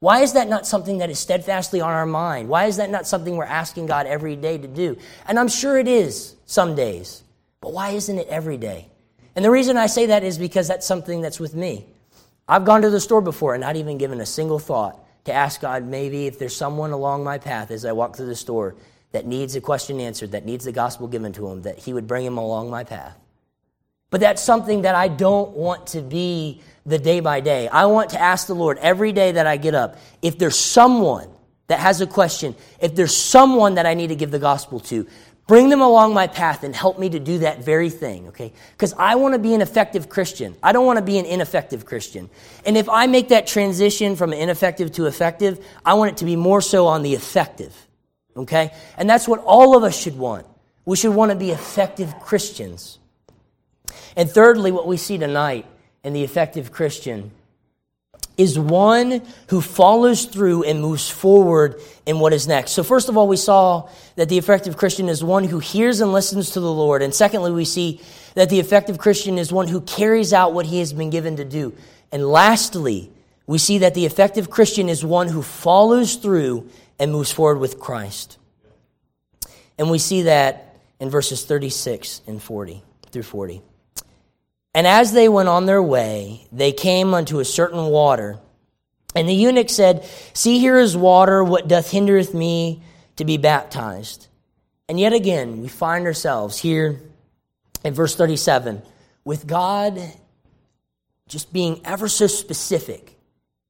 Why 0.00 0.20
is 0.20 0.32
that 0.32 0.48
not 0.48 0.66
something 0.66 0.98
that 0.98 1.10
is 1.10 1.18
steadfastly 1.18 1.82
on 1.82 1.90
our 1.90 2.06
mind? 2.06 2.48
Why 2.48 2.64
is 2.64 2.78
that 2.78 2.90
not 2.90 3.06
something 3.06 3.36
we're 3.36 3.44
asking 3.44 3.86
God 3.86 4.06
every 4.06 4.34
day 4.34 4.56
to 4.56 4.66
do? 4.66 4.96
And 5.26 5.38
I'm 5.38 5.48
sure 5.48 5.76
it 5.76 5.88
is 5.88 6.36
some 6.46 6.74
days, 6.74 7.22
but 7.60 7.74
why 7.74 7.90
isn't 7.90 8.18
it 8.18 8.28
every 8.28 8.56
day? 8.56 8.88
And 9.36 9.44
the 9.44 9.50
reason 9.50 9.76
I 9.76 9.86
say 9.86 10.06
that 10.06 10.24
is 10.24 10.38
because 10.38 10.68
that's 10.68 10.86
something 10.86 11.20
that's 11.20 11.38
with 11.38 11.54
me. 11.54 11.86
I've 12.50 12.64
gone 12.64 12.82
to 12.82 12.90
the 12.90 12.98
store 12.98 13.20
before 13.20 13.54
and 13.54 13.60
not 13.60 13.76
even 13.76 13.96
given 13.96 14.20
a 14.20 14.26
single 14.26 14.58
thought 14.58 14.98
to 15.26 15.32
ask 15.32 15.60
God 15.60 15.84
maybe 15.84 16.26
if 16.26 16.40
there's 16.40 16.56
someone 16.56 16.90
along 16.90 17.22
my 17.22 17.38
path 17.38 17.70
as 17.70 17.84
I 17.84 17.92
walk 17.92 18.16
through 18.16 18.26
the 18.26 18.34
store 18.34 18.74
that 19.12 19.24
needs 19.24 19.54
a 19.54 19.60
question 19.60 20.00
answered, 20.00 20.32
that 20.32 20.44
needs 20.44 20.64
the 20.64 20.72
gospel 20.72 21.06
given 21.06 21.32
to 21.34 21.46
him, 21.46 21.62
that 21.62 21.78
he 21.78 21.92
would 21.92 22.08
bring 22.08 22.26
him 22.26 22.38
along 22.38 22.68
my 22.68 22.82
path. 22.82 23.16
But 24.10 24.20
that's 24.20 24.42
something 24.42 24.82
that 24.82 24.96
I 24.96 25.06
don't 25.06 25.52
want 25.52 25.86
to 25.88 26.02
be 26.02 26.60
the 26.84 26.98
day 26.98 27.20
by 27.20 27.38
day. 27.38 27.68
I 27.68 27.86
want 27.86 28.10
to 28.10 28.20
ask 28.20 28.48
the 28.48 28.54
Lord 28.54 28.78
every 28.78 29.12
day 29.12 29.30
that 29.30 29.46
I 29.46 29.56
get 29.56 29.76
up 29.76 29.96
if 30.20 30.36
there's 30.36 30.58
someone 30.58 31.28
that 31.68 31.78
has 31.78 32.00
a 32.00 32.06
question, 32.08 32.56
if 32.80 32.96
there's 32.96 33.16
someone 33.16 33.76
that 33.76 33.86
I 33.86 33.94
need 33.94 34.08
to 34.08 34.16
give 34.16 34.32
the 34.32 34.40
gospel 34.40 34.80
to, 34.80 35.06
bring 35.50 35.68
them 35.68 35.80
along 35.80 36.14
my 36.14 36.28
path 36.28 36.62
and 36.62 36.76
help 36.76 36.96
me 36.96 37.08
to 37.08 37.18
do 37.18 37.38
that 37.38 37.58
very 37.58 37.90
thing, 37.90 38.28
okay? 38.28 38.52
Because 38.70 38.92
I 38.92 39.16
want 39.16 39.34
to 39.34 39.38
be 39.40 39.52
an 39.52 39.60
effective 39.60 40.08
Christian. 40.08 40.54
I 40.62 40.70
don't 40.70 40.86
want 40.86 41.00
to 41.00 41.04
be 41.04 41.18
an 41.18 41.24
ineffective 41.24 41.84
Christian. 41.84 42.30
And 42.64 42.76
if 42.76 42.88
I 42.88 43.08
make 43.08 43.30
that 43.30 43.48
transition 43.48 44.14
from 44.14 44.32
ineffective 44.32 44.92
to 44.92 45.06
effective, 45.06 45.58
I 45.84 45.94
want 45.94 46.12
it 46.12 46.16
to 46.18 46.24
be 46.24 46.36
more 46.36 46.60
so 46.60 46.86
on 46.86 47.02
the 47.02 47.14
effective, 47.14 47.74
okay? 48.36 48.72
And 48.96 49.10
that's 49.10 49.26
what 49.26 49.40
all 49.40 49.76
of 49.76 49.82
us 49.82 50.00
should 50.00 50.16
want. 50.16 50.46
We 50.84 50.96
should 50.96 51.16
want 51.16 51.32
to 51.32 51.36
be 51.36 51.50
effective 51.50 52.14
Christians. 52.20 53.00
And 54.14 54.30
thirdly, 54.30 54.70
what 54.70 54.86
we 54.86 54.98
see 54.98 55.18
tonight 55.18 55.66
in 56.04 56.12
the 56.12 56.22
effective 56.22 56.70
Christian 56.70 57.32
is 58.40 58.58
one 58.58 59.22
who 59.48 59.60
follows 59.60 60.24
through 60.24 60.64
and 60.64 60.80
moves 60.80 61.10
forward 61.10 61.80
in 62.06 62.18
what 62.18 62.32
is 62.32 62.48
next. 62.48 62.72
So, 62.72 62.82
first 62.82 63.10
of 63.10 63.16
all, 63.18 63.28
we 63.28 63.36
saw 63.36 63.88
that 64.16 64.30
the 64.30 64.38
effective 64.38 64.78
Christian 64.78 65.08
is 65.10 65.22
one 65.22 65.44
who 65.44 65.58
hears 65.58 66.00
and 66.00 66.12
listens 66.12 66.50
to 66.52 66.60
the 66.60 66.72
Lord. 66.72 67.02
And 67.02 67.14
secondly, 67.14 67.52
we 67.52 67.66
see 67.66 68.00
that 68.34 68.48
the 68.48 68.58
effective 68.58 68.96
Christian 68.96 69.36
is 69.36 69.52
one 69.52 69.68
who 69.68 69.82
carries 69.82 70.32
out 70.32 70.54
what 70.54 70.64
he 70.64 70.78
has 70.78 70.94
been 70.94 71.10
given 71.10 71.36
to 71.36 71.44
do. 71.44 71.74
And 72.10 72.26
lastly, 72.26 73.12
we 73.46 73.58
see 73.58 73.78
that 73.78 73.94
the 73.94 74.06
effective 74.06 74.48
Christian 74.48 74.88
is 74.88 75.04
one 75.04 75.28
who 75.28 75.42
follows 75.42 76.16
through 76.16 76.70
and 76.98 77.12
moves 77.12 77.30
forward 77.30 77.58
with 77.58 77.78
Christ. 77.78 78.38
And 79.78 79.90
we 79.90 79.98
see 79.98 80.22
that 80.22 80.76
in 80.98 81.10
verses 81.10 81.44
36 81.44 82.22
and 82.26 82.42
40 82.42 82.82
through 83.10 83.22
40. 83.22 83.62
And 84.74 84.86
as 84.86 85.12
they 85.12 85.28
went 85.28 85.48
on 85.48 85.66
their 85.66 85.82
way, 85.82 86.46
they 86.52 86.72
came 86.72 87.12
unto 87.12 87.40
a 87.40 87.44
certain 87.44 87.86
water. 87.86 88.38
And 89.14 89.28
the 89.28 89.34
eunuch 89.34 89.70
said, 89.70 90.08
See, 90.32 90.58
here 90.58 90.78
is 90.78 90.96
water. 90.96 91.42
What 91.42 91.66
doth 91.66 91.90
hindereth 91.90 92.32
me 92.32 92.82
to 93.16 93.24
be 93.24 93.36
baptized? 93.36 94.28
And 94.88 94.98
yet 94.98 95.12
again, 95.12 95.60
we 95.60 95.68
find 95.68 96.06
ourselves 96.06 96.58
here 96.58 97.00
in 97.84 97.94
verse 97.94 98.14
37 98.14 98.82
with 99.24 99.46
God 99.46 100.00
just 101.28 101.52
being 101.52 101.80
ever 101.84 102.08
so 102.08 102.26
specific 102.26 103.16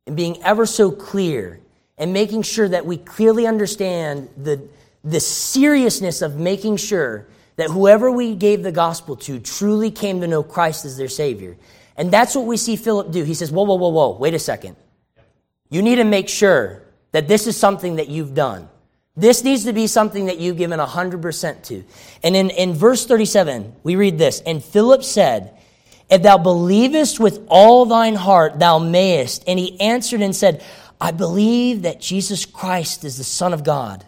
and 0.06 0.16
being 0.16 0.42
ever 0.42 0.66
so 0.66 0.90
clear 0.90 1.60
and 1.98 2.12
making 2.12 2.42
sure 2.42 2.68
that 2.68 2.86
we 2.86 2.96
clearly 2.96 3.46
understand 3.46 4.28
the, 4.36 4.66
the 5.04 5.20
seriousness 5.20 6.22
of 6.22 6.36
making 6.36 6.78
sure 6.78 7.26
that 7.60 7.70
whoever 7.70 8.10
we 8.10 8.34
gave 8.34 8.62
the 8.62 8.72
gospel 8.72 9.16
to 9.16 9.38
truly 9.38 9.90
came 9.90 10.20
to 10.20 10.26
know 10.26 10.42
Christ 10.42 10.84
as 10.84 10.96
their 10.96 11.08
Savior. 11.08 11.56
And 11.96 12.10
that's 12.10 12.34
what 12.34 12.46
we 12.46 12.56
see 12.56 12.76
Philip 12.76 13.12
do. 13.12 13.22
He 13.24 13.34
says, 13.34 13.52
Whoa, 13.52 13.64
whoa, 13.64 13.74
whoa, 13.76 13.88
whoa, 13.88 14.16
wait 14.16 14.34
a 14.34 14.38
second. 14.38 14.76
You 15.68 15.82
need 15.82 15.96
to 15.96 16.04
make 16.04 16.28
sure 16.28 16.82
that 17.12 17.28
this 17.28 17.46
is 17.46 17.56
something 17.56 17.96
that 17.96 18.08
you've 18.08 18.34
done. 18.34 18.68
This 19.16 19.44
needs 19.44 19.64
to 19.64 19.72
be 19.72 19.86
something 19.86 20.26
that 20.26 20.38
you've 20.38 20.56
given 20.56 20.80
100% 20.80 21.62
to. 21.64 21.84
And 22.22 22.36
in, 22.36 22.50
in 22.50 22.72
verse 22.72 23.04
37, 23.04 23.74
we 23.82 23.96
read 23.96 24.18
this 24.18 24.40
And 24.46 24.62
Philip 24.64 25.04
said, 25.04 25.58
If 26.08 26.22
thou 26.22 26.38
believest 26.38 27.20
with 27.20 27.44
all 27.48 27.84
thine 27.84 28.14
heart, 28.14 28.58
thou 28.58 28.78
mayest. 28.78 29.44
And 29.46 29.58
he 29.58 29.80
answered 29.80 30.22
and 30.22 30.34
said, 30.34 30.64
I 31.00 31.10
believe 31.10 31.82
that 31.82 32.00
Jesus 32.00 32.46
Christ 32.46 33.04
is 33.04 33.18
the 33.18 33.24
Son 33.24 33.52
of 33.52 33.64
God. 33.64 34.04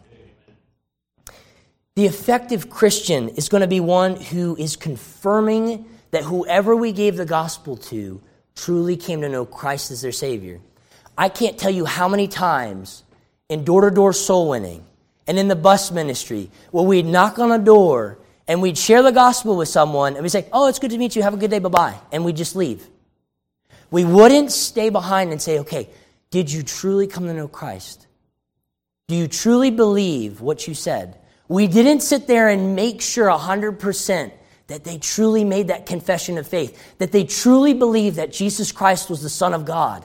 The 1.94 2.06
effective 2.06 2.70
Christian 2.70 3.28
is 3.30 3.50
going 3.50 3.60
to 3.60 3.66
be 3.66 3.80
one 3.80 4.16
who 4.16 4.56
is 4.56 4.76
confirming 4.76 5.84
that 6.10 6.24
whoever 6.24 6.74
we 6.74 6.92
gave 6.92 7.16
the 7.16 7.26
gospel 7.26 7.76
to 7.76 8.20
truly 8.54 8.96
came 8.96 9.20
to 9.20 9.28
know 9.28 9.44
Christ 9.44 9.90
as 9.90 10.00
their 10.00 10.12
Savior. 10.12 10.60
I 11.18 11.28
can't 11.28 11.58
tell 11.58 11.70
you 11.70 11.84
how 11.84 12.08
many 12.08 12.28
times 12.28 13.02
in 13.50 13.64
door 13.64 13.82
to 13.82 13.90
door 13.90 14.14
soul 14.14 14.48
winning 14.48 14.84
and 15.26 15.38
in 15.38 15.48
the 15.48 15.56
bus 15.56 15.90
ministry 15.90 16.50
where 16.70 16.84
we'd 16.84 17.04
knock 17.04 17.38
on 17.38 17.52
a 17.52 17.58
door 17.58 18.18
and 18.48 18.62
we'd 18.62 18.78
share 18.78 19.02
the 19.02 19.12
gospel 19.12 19.56
with 19.56 19.68
someone 19.68 20.14
and 20.14 20.22
we'd 20.22 20.30
say, 20.30 20.46
Oh, 20.52 20.68
it's 20.68 20.78
good 20.78 20.90
to 20.92 20.98
meet 20.98 21.14
you. 21.14 21.22
Have 21.22 21.34
a 21.34 21.38
good 21.38 21.50
day. 21.50 21.58
Bye 21.58 21.68
bye. 21.68 21.98
And 22.10 22.24
we'd 22.24 22.36
just 22.36 22.56
leave. 22.56 22.86
We 23.90 24.06
wouldn't 24.06 24.50
stay 24.50 24.88
behind 24.88 25.30
and 25.30 25.42
say, 25.42 25.58
Okay, 25.58 25.90
did 26.30 26.50
you 26.50 26.62
truly 26.62 27.06
come 27.06 27.26
to 27.26 27.34
know 27.34 27.48
Christ? 27.48 28.06
Do 29.08 29.14
you 29.14 29.28
truly 29.28 29.70
believe 29.70 30.40
what 30.40 30.66
you 30.66 30.72
said? 30.72 31.18
We 31.52 31.66
didn't 31.66 32.00
sit 32.00 32.26
there 32.26 32.48
and 32.48 32.74
make 32.74 33.02
sure 33.02 33.28
100% 33.28 34.32
that 34.68 34.84
they 34.84 34.96
truly 34.96 35.44
made 35.44 35.68
that 35.68 35.84
confession 35.84 36.38
of 36.38 36.48
faith, 36.48 36.96
that 36.96 37.12
they 37.12 37.24
truly 37.24 37.74
believed 37.74 38.16
that 38.16 38.32
Jesus 38.32 38.72
Christ 38.72 39.10
was 39.10 39.20
the 39.20 39.28
Son 39.28 39.52
of 39.52 39.66
God. 39.66 40.02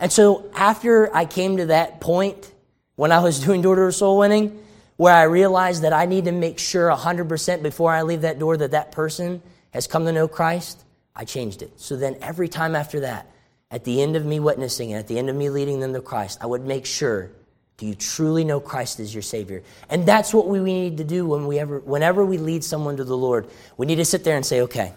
And 0.00 0.10
so 0.10 0.50
after 0.56 1.14
I 1.14 1.24
came 1.24 1.58
to 1.58 1.66
that 1.66 2.00
point, 2.00 2.52
when 2.96 3.12
I 3.12 3.20
was 3.20 3.38
doing 3.44 3.62
door 3.62 3.76
to 3.76 3.82
door 3.82 3.92
soul 3.92 4.18
winning, 4.18 4.60
where 4.96 5.14
I 5.14 5.22
realized 5.22 5.84
that 5.84 5.92
I 5.92 6.06
need 6.06 6.24
to 6.24 6.32
make 6.32 6.58
sure 6.58 6.90
100% 6.90 7.62
before 7.62 7.92
I 7.92 8.02
leave 8.02 8.22
that 8.22 8.40
door 8.40 8.56
that 8.56 8.72
that 8.72 8.90
person 8.90 9.40
has 9.70 9.86
come 9.86 10.04
to 10.06 10.10
know 10.10 10.26
Christ, 10.26 10.84
I 11.14 11.26
changed 11.26 11.62
it. 11.62 11.78
So 11.78 11.94
then 11.94 12.16
every 12.22 12.48
time 12.48 12.74
after 12.74 12.98
that, 13.00 13.30
at 13.70 13.84
the 13.84 14.02
end 14.02 14.16
of 14.16 14.26
me 14.26 14.40
witnessing 14.40 14.92
and 14.92 14.98
at 14.98 15.06
the 15.06 15.16
end 15.16 15.30
of 15.30 15.36
me 15.36 15.48
leading 15.48 15.78
them 15.78 15.92
to 15.92 16.00
Christ, 16.00 16.38
I 16.40 16.46
would 16.46 16.66
make 16.66 16.86
sure 16.86 17.30
do 17.78 17.86
you 17.86 17.94
truly 17.94 18.44
know 18.44 18.58
Christ 18.58 18.98
as 18.98 19.14
your 19.14 19.22
Savior? 19.22 19.62
And 19.88 20.04
that's 20.04 20.34
what 20.34 20.48
we 20.48 20.58
need 20.58 20.98
to 20.98 21.04
do 21.04 21.24
when 21.24 21.46
we 21.46 21.60
ever, 21.60 21.78
whenever 21.78 22.24
we 22.24 22.36
lead 22.36 22.64
someone 22.64 22.96
to 22.96 23.04
the 23.04 23.16
Lord. 23.16 23.48
We 23.76 23.86
need 23.86 23.96
to 23.96 24.04
sit 24.04 24.24
there 24.24 24.36
and 24.36 24.44
say, 24.44 24.62
okay, 24.62 24.92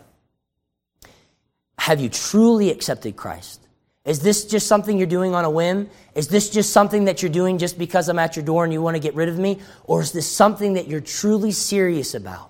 have 1.78 2.02
you 2.02 2.10
truly 2.10 2.72
accepted 2.72 3.16
Christ? 3.16 3.62
Is 4.04 4.22
this 4.22 4.46
just 4.46 4.66
something 4.66 4.98
you're 4.98 5.06
doing 5.06 5.36
on 5.36 5.46
a 5.46 5.50
whim? 5.50 5.92
Is 6.16 6.28
this 6.28 6.50
just 6.50 6.74
something 6.74 7.06
that 7.06 7.22
you're 7.22 7.32
doing 7.32 7.60
just 7.60 7.78
because 7.78 8.10
I'm 8.10 8.18
at 8.18 8.36
your 8.36 8.44
door 8.44 8.64
and 8.64 8.74
you 8.74 8.82
want 8.82 8.96
to 8.96 9.00
get 9.00 9.14
rid 9.14 9.30
of 9.30 9.38
me? 9.38 9.60
Or 9.84 10.02
is 10.02 10.12
this 10.12 10.30
something 10.30 10.74
that 10.74 10.88
you're 10.88 11.02
truly 11.02 11.52
serious 11.52 12.16
about? 12.16 12.50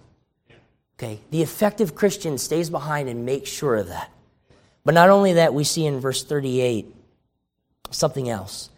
Okay, 0.98 1.20
the 1.30 1.42
effective 1.42 1.94
Christian 1.94 2.38
stays 2.38 2.70
behind 2.70 3.10
and 3.10 3.26
makes 3.26 3.50
sure 3.50 3.76
of 3.76 3.90
that. 3.90 4.10
But 4.86 4.94
not 4.94 5.10
only 5.10 5.34
that, 5.34 5.54
we 5.54 5.66
see 5.66 5.86
in 5.86 6.00
verse 6.00 6.24
38 6.24 6.86
something 7.90 8.30
else. 8.30 8.70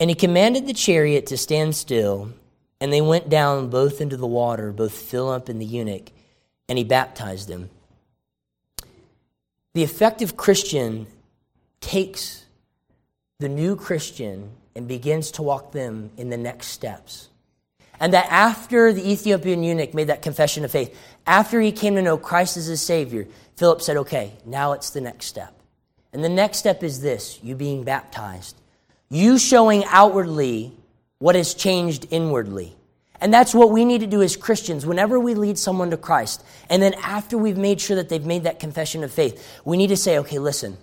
And 0.00 0.10
he 0.10 0.14
commanded 0.14 0.66
the 0.66 0.74
chariot 0.74 1.26
to 1.26 1.36
stand 1.36 1.76
still, 1.76 2.32
And 2.80 2.92
they 2.92 3.00
went 3.00 3.28
down 3.28 3.70
both 3.70 4.00
into 4.00 4.16
the 4.16 4.26
water, 4.26 4.72
both 4.72 4.92
Philip 4.92 5.48
and 5.48 5.60
the 5.60 5.66
eunuch, 5.66 6.10
and 6.68 6.76
he 6.76 6.84
baptized 6.84 7.48
them. 7.48 7.70
The 9.74 9.82
effective 9.82 10.36
Christian 10.36 11.06
takes 11.80 12.44
the 13.40 13.48
new 13.48 13.76
Christian 13.76 14.50
and 14.76 14.88
begins 14.88 15.30
to 15.32 15.42
walk 15.42 15.72
them 15.72 16.10
in 16.16 16.30
the 16.30 16.36
next 16.36 16.68
steps. 16.68 17.28
And 18.00 18.12
that 18.12 18.26
after 18.30 18.92
the 18.92 19.08
Ethiopian 19.08 19.62
eunuch 19.62 19.94
made 19.94 20.08
that 20.08 20.22
confession 20.22 20.64
of 20.64 20.70
faith, 20.70 20.96
after 21.26 21.60
he 21.60 21.72
came 21.72 21.94
to 21.94 22.02
know 22.02 22.18
Christ 22.18 22.56
as 22.56 22.66
his 22.66 22.82
Savior, 22.82 23.26
Philip 23.56 23.82
said, 23.82 23.96
okay, 23.98 24.32
now 24.44 24.72
it's 24.72 24.90
the 24.90 25.00
next 25.00 25.26
step. 25.26 25.54
And 26.12 26.22
the 26.22 26.28
next 26.28 26.58
step 26.58 26.82
is 26.82 27.00
this 27.00 27.38
you 27.42 27.54
being 27.54 27.84
baptized, 27.84 28.56
you 29.14 29.38
showing 29.38 29.84
outwardly 29.86 30.72
what 31.18 31.36
has 31.36 31.54
changed 31.54 32.06
inwardly. 32.10 32.74
And 33.20 33.32
that's 33.32 33.54
what 33.54 33.70
we 33.70 33.84
need 33.84 34.00
to 34.00 34.06
do 34.06 34.22
as 34.22 34.36
Christians 34.36 34.84
whenever 34.84 35.20
we 35.20 35.34
lead 35.34 35.56
someone 35.56 35.90
to 35.90 35.96
Christ. 35.96 36.44
And 36.68 36.82
then 36.82 36.94
after 36.94 37.38
we've 37.38 37.56
made 37.56 37.80
sure 37.80 37.96
that 37.96 38.08
they've 38.08 38.26
made 38.26 38.42
that 38.42 38.58
confession 38.58 39.04
of 39.04 39.12
faith, 39.12 39.60
we 39.64 39.76
need 39.76 39.86
to 39.86 39.96
say, 39.96 40.18
okay, 40.18 40.38
listen, 40.38 40.76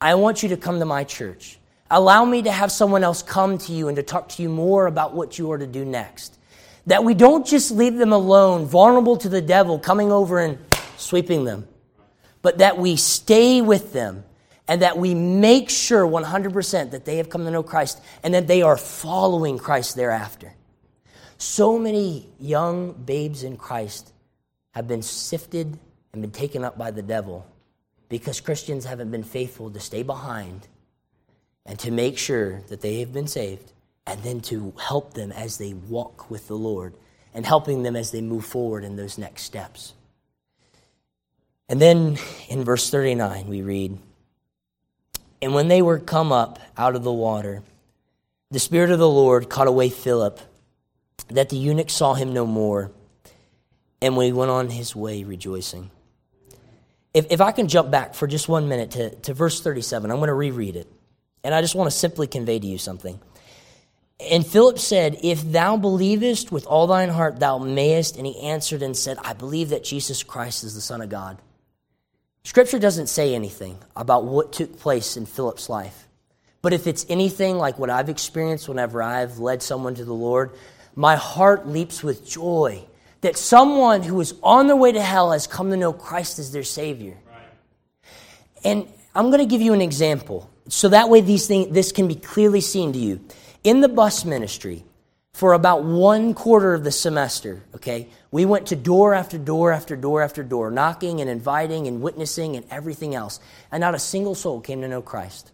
I 0.00 0.14
want 0.14 0.42
you 0.42 0.50
to 0.50 0.56
come 0.56 0.78
to 0.78 0.86
my 0.86 1.02
church. 1.04 1.58
Allow 1.90 2.24
me 2.24 2.42
to 2.42 2.52
have 2.52 2.70
someone 2.70 3.02
else 3.02 3.20
come 3.20 3.58
to 3.58 3.72
you 3.72 3.88
and 3.88 3.96
to 3.96 4.02
talk 4.04 4.28
to 4.30 4.42
you 4.42 4.48
more 4.48 4.86
about 4.86 5.12
what 5.12 5.36
you 5.36 5.50
are 5.50 5.58
to 5.58 5.66
do 5.66 5.84
next. 5.84 6.38
That 6.86 7.02
we 7.02 7.14
don't 7.14 7.44
just 7.44 7.72
leave 7.72 7.96
them 7.96 8.12
alone, 8.12 8.66
vulnerable 8.66 9.16
to 9.18 9.28
the 9.28 9.42
devil 9.42 9.78
coming 9.78 10.12
over 10.12 10.38
and 10.38 10.56
sweeping 10.96 11.44
them, 11.44 11.66
but 12.42 12.58
that 12.58 12.78
we 12.78 12.94
stay 12.94 13.60
with 13.60 13.92
them 13.92 14.24
and 14.70 14.82
that 14.82 14.96
we 14.96 15.14
make 15.14 15.68
sure 15.68 16.06
100% 16.06 16.92
that 16.92 17.04
they 17.04 17.16
have 17.16 17.28
come 17.28 17.44
to 17.44 17.50
know 17.50 17.64
Christ 17.64 18.00
and 18.22 18.34
that 18.34 18.46
they 18.46 18.62
are 18.62 18.76
following 18.76 19.58
Christ 19.58 19.96
thereafter. 19.96 20.54
So 21.38 21.76
many 21.76 22.28
young 22.38 22.92
babes 22.92 23.42
in 23.42 23.56
Christ 23.56 24.12
have 24.70 24.86
been 24.86 25.02
sifted 25.02 25.76
and 26.12 26.22
been 26.22 26.30
taken 26.30 26.62
up 26.62 26.78
by 26.78 26.92
the 26.92 27.02
devil 27.02 27.44
because 28.08 28.40
Christians 28.40 28.84
haven't 28.84 29.10
been 29.10 29.24
faithful 29.24 29.72
to 29.72 29.80
stay 29.80 30.04
behind 30.04 30.68
and 31.66 31.76
to 31.80 31.90
make 31.90 32.16
sure 32.16 32.60
that 32.68 32.80
they 32.80 33.00
have 33.00 33.12
been 33.12 33.26
saved, 33.26 33.72
and 34.06 34.22
then 34.22 34.40
to 34.40 34.72
help 34.80 35.14
them 35.14 35.32
as 35.32 35.58
they 35.58 35.74
walk 35.74 36.30
with 36.30 36.46
the 36.46 36.54
Lord 36.54 36.94
and 37.34 37.44
helping 37.44 37.82
them 37.82 37.96
as 37.96 38.12
they 38.12 38.20
move 38.20 38.44
forward 38.44 38.84
in 38.84 38.94
those 38.94 39.18
next 39.18 39.42
steps. 39.42 39.94
And 41.68 41.82
then 41.82 42.18
in 42.48 42.64
verse 42.64 42.88
39, 42.88 43.48
we 43.48 43.62
read, 43.62 43.98
And 45.42 45.54
when 45.54 45.68
they 45.68 45.82
were 45.82 45.98
come 45.98 46.32
up 46.32 46.58
out 46.76 46.94
of 46.94 47.02
the 47.02 47.12
water, 47.12 47.62
the 48.50 48.58
Spirit 48.58 48.90
of 48.90 48.98
the 48.98 49.08
Lord 49.08 49.48
caught 49.48 49.66
away 49.66 49.88
Philip, 49.88 50.40
that 51.28 51.48
the 51.48 51.56
eunuch 51.56 51.90
saw 51.90 52.14
him 52.14 52.32
no 52.32 52.46
more, 52.46 52.90
and 54.02 54.16
we 54.16 54.32
went 54.32 54.50
on 54.50 54.70
his 54.70 54.94
way 54.96 55.24
rejoicing. 55.24 55.90
If, 57.14 57.26
if 57.30 57.40
I 57.40 57.52
can 57.52 57.68
jump 57.68 57.90
back 57.90 58.14
for 58.14 58.26
just 58.26 58.48
one 58.48 58.68
minute 58.68 58.92
to, 58.92 59.14
to 59.14 59.34
verse 59.34 59.60
37, 59.60 60.10
I'm 60.10 60.18
going 60.18 60.28
to 60.28 60.34
reread 60.34 60.76
it. 60.76 60.88
And 61.42 61.54
I 61.54 61.60
just 61.60 61.74
want 61.74 61.90
to 61.90 61.96
simply 61.96 62.26
convey 62.26 62.58
to 62.58 62.66
you 62.66 62.78
something. 62.78 63.18
And 64.28 64.46
Philip 64.46 64.78
said, 64.78 65.18
If 65.22 65.42
thou 65.50 65.76
believest 65.76 66.52
with 66.52 66.66
all 66.66 66.86
thine 66.86 67.08
heart, 67.08 67.40
thou 67.40 67.58
mayest. 67.58 68.16
And 68.16 68.26
he 68.26 68.38
answered 68.40 68.82
and 68.82 68.96
said, 68.96 69.18
I 69.22 69.32
believe 69.32 69.70
that 69.70 69.82
Jesus 69.82 70.22
Christ 70.22 70.62
is 70.62 70.74
the 70.74 70.80
Son 70.80 71.00
of 71.00 71.08
God. 71.08 71.38
Scripture 72.44 72.78
doesn't 72.78 73.08
say 73.08 73.34
anything 73.34 73.78
about 73.94 74.24
what 74.24 74.52
took 74.52 74.78
place 74.78 75.16
in 75.16 75.26
Philip's 75.26 75.68
life. 75.68 76.08
But 76.62 76.72
if 76.72 76.86
it's 76.86 77.06
anything 77.08 77.56
like 77.56 77.78
what 77.78 77.90
I've 77.90 78.08
experienced 78.08 78.68
whenever 78.68 79.02
I've 79.02 79.38
led 79.38 79.62
someone 79.62 79.94
to 79.96 80.04
the 80.04 80.14
Lord, 80.14 80.50
my 80.94 81.16
heart 81.16 81.68
leaps 81.68 82.02
with 82.02 82.26
joy 82.26 82.84
that 83.20 83.36
someone 83.36 84.02
who 84.02 84.20
is 84.20 84.34
on 84.42 84.66
their 84.66 84.76
way 84.76 84.92
to 84.92 85.00
hell 85.00 85.32
has 85.32 85.46
come 85.46 85.70
to 85.70 85.76
know 85.76 85.92
Christ 85.92 86.38
as 86.38 86.52
their 86.52 86.64
Savior. 86.64 87.16
Right. 87.28 88.14
And 88.64 88.88
I'm 89.14 89.26
going 89.26 89.40
to 89.40 89.46
give 89.46 89.60
you 89.60 89.72
an 89.72 89.82
example. 89.82 90.50
So 90.68 90.88
that 90.90 91.08
way 91.08 91.20
these 91.20 91.46
things, 91.46 91.72
this 91.72 91.92
can 91.92 92.08
be 92.08 92.14
clearly 92.14 92.60
seen 92.60 92.92
to 92.92 92.98
you. 92.98 93.20
In 93.64 93.80
the 93.80 93.88
bus 93.88 94.24
ministry, 94.24 94.84
for 95.40 95.54
about 95.54 95.84
one 95.84 96.34
quarter 96.34 96.74
of 96.74 96.84
the 96.84 96.90
semester, 96.90 97.62
okay, 97.74 98.06
we 98.30 98.44
went 98.44 98.66
to 98.66 98.76
door 98.76 99.14
after 99.14 99.38
door 99.38 99.72
after 99.72 99.96
door 99.96 100.20
after 100.20 100.42
door, 100.42 100.70
knocking 100.70 101.22
and 101.22 101.30
inviting 101.30 101.86
and 101.86 102.02
witnessing 102.02 102.56
and 102.56 102.66
everything 102.70 103.14
else. 103.14 103.40
And 103.72 103.80
not 103.80 103.94
a 103.94 103.98
single 103.98 104.34
soul 104.34 104.60
came 104.60 104.82
to 104.82 104.88
know 104.88 105.00
Christ. 105.00 105.50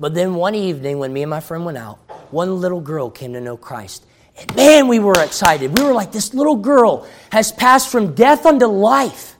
But 0.00 0.14
then 0.14 0.34
one 0.34 0.56
evening, 0.56 0.98
when 0.98 1.12
me 1.12 1.22
and 1.22 1.30
my 1.30 1.38
friend 1.38 1.64
went 1.64 1.78
out, 1.78 1.98
one 2.32 2.60
little 2.60 2.80
girl 2.80 3.08
came 3.08 3.34
to 3.34 3.40
know 3.40 3.56
Christ. 3.56 4.04
And 4.36 4.56
man, 4.56 4.88
we 4.88 4.98
were 4.98 5.22
excited. 5.22 5.78
We 5.78 5.84
were 5.84 5.94
like, 5.94 6.10
this 6.10 6.34
little 6.34 6.56
girl 6.56 7.06
has 7.30 7.52
passed 7.52 7.88
from 7.88 8.16
death 8.16 8.46
unto 8.46 8.66
life. 8.66 9.36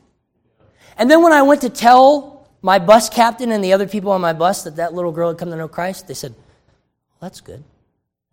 And 0.96 1.10
then 1.10 1.20
when 1.20 1.32
I 1.32 1.42
went 1.42 1.62
to 1.62 1.68
tell 1.68 2.48
my 2.62 2.78
bus 2.78 3.08
captain 3.08 3.50
and 3.50 3.64
the 3.64 3.72
other 3.72 3.88
people 3.88 4.12
on 4.12 4.20
my 4.20 4.34
bus 4.34 4.62
that 4.62 4.76
that 4.76 4.94
little 4.94 5.10
girl 5.10 5.30
had 5.30 5.38
come 5.38 5.50
to 5.50 5.56
know 5.56 5.66
Christ, 5.66 6.06
they 6.06 6.14
said, 6.14 6.30
well, 6.30 7.18
that's 7.22 7.40
good. 7.40 7.64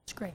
That's 0.06 0.14
great. 0.14 0.34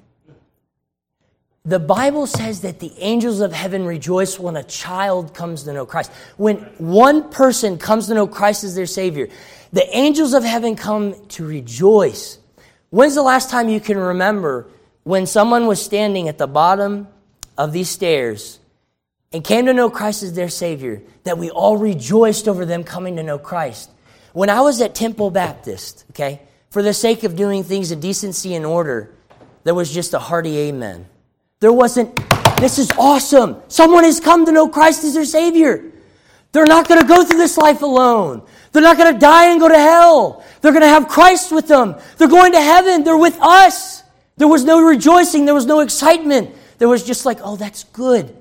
The 1.64 1.78
Bible 1.78 2.26
says 2.26 2.62
that 2.62 2.80
the 2.80 2.92
angels 2.98 3.40
of 3.40 3.52
heaven 3.52 3.86
rejoice 3.86 4.36
when 4.36 4.56
a 4.56 4.64
child 4.64 5.32
comes 5.32 5.62
to 5.64 5.72
know 5.72 5.86
Christ. 5.86 6.10
When 6.36 6.56
one 6.78 7.30
person 7.30 7.78
comes 7.78 8.08
to 8.08 8.14
know 8.14 8.26
Christ 8.26 8.64
as 8.64 8.74
their 8.74 8.86
Savior, 8.86 9.28
the 9.72 9.88
angels 9.96 10.34
of 10.34 10.42
heaven 10.42 10.74
come 10.74 11.14
to 11.28 11.46
rejoice. 11.46 12.38
When's 12.90 13.14
the 13.14 13.22
last 13.22 13.48
time 13.48 13.68
you 13.68 13.78
can 13.78 13.96
remember 13.96 14.66
when 15.04 15.26
someone 15.26 15.66
was 15.66 15.80
standing 15.80 16.28
at 16.28 16.36
the 16.36 16.48
bottom 16.48 17.06
of 17.56 17.72
these 17.72 17.88
stairs 17.88 18.58
and 19.32 19.44
came 19.44 19.66
to 19.66 19.72
know 19.72 19.88
Christ 19.88 20.24
as 20.24 20.34
their 20.34 20.48
Savior, 20.48 21.00
that 21.22 21.38
we 21.38 21.48
all 21.48 21.76
rejoiced 21.76 22.48
over 22.48 22.66
them 22.66 22.82
coming 22.82 23.16
to 23.16 23.22
know 23.22 23.38
Christ. 23.38 23.88
When 24.32 24.50
I 24.50 24.60
was 24.62 24.80
at 24.80 24.96
Temple 24.96 25.30
Baptist, 25.30 26.04
okay, 26.10 26.42
for 26.70 26.82
the 26.82 26.92
sake 26.92 27.22
of 27.22 27.36
doing 27.36 27.62
things 27.62 27.92
in 27.92 28.00
decency 28.00 28.54
and 28.54 28.66
order, 28.66 29.14
there 29.62 29.74
was 29.74 29.94
just 29.94 30.12
a 30.12 30.18
hearty 30.18 30.58
amen. 30.58 31.06
There 31.62 31.72
wasn't, 31.72 32.16
this 32.56 32.80
is 32.80 32.90
awesome. 32.98 33.62
Someone 33.68 34.02
has 34.02 34.18
come 34.18 34.44
to 34.46 34.50
know 34.50 34.66
Christ 34.66 35.04
as 35.04 35.14
their 35.14 35.24
Savior. 35.24 35.92
They're 36.50 36.66
not 36.66 36.88
going 36.88 37.00
to 37.00 37.06
go 37.06 37.22
through 37.22 37.38
this 37.38 37.56
life 37.56 37.82
alone. 37.82 38.42
They're 38.72 38.82
not 38.82 38.96
going 38.98 39.14
to 39.14 39.20
die 39.20 39.52
and 39.52 39.60
go 39.60 39.68
to 39.68 39.78
hell. 39.78 40.44
They're 40.60 40.72
going 40.72 40.82
to 40.82 40.88
have 40.88 41.06
Christ 41.06 41.52
with 41.52 41.68
them. 41.68 41.94
They're 42.18 42.26
going 42.26 42.50
to 42.50 42.60
heaven. 42.60 43.04
They're 43.04 43.16
with 43.16 43.38
us. 43.40 44.02
There 44.38 44.48
was 44.48 44.64
no 44.64 44.84
rejoicing. 44.84 45.44
There 45.44 45.54
was 45.54 45.66
no 45.66 45.78
excitement. 45.78 46.50
There 46.78 46.88
was 46.88 47.04
just 47.04 47.24
like, 47.24 47.38
oh, 47.44 47.54
that's 47.54 47.84
good. 47.84 48.36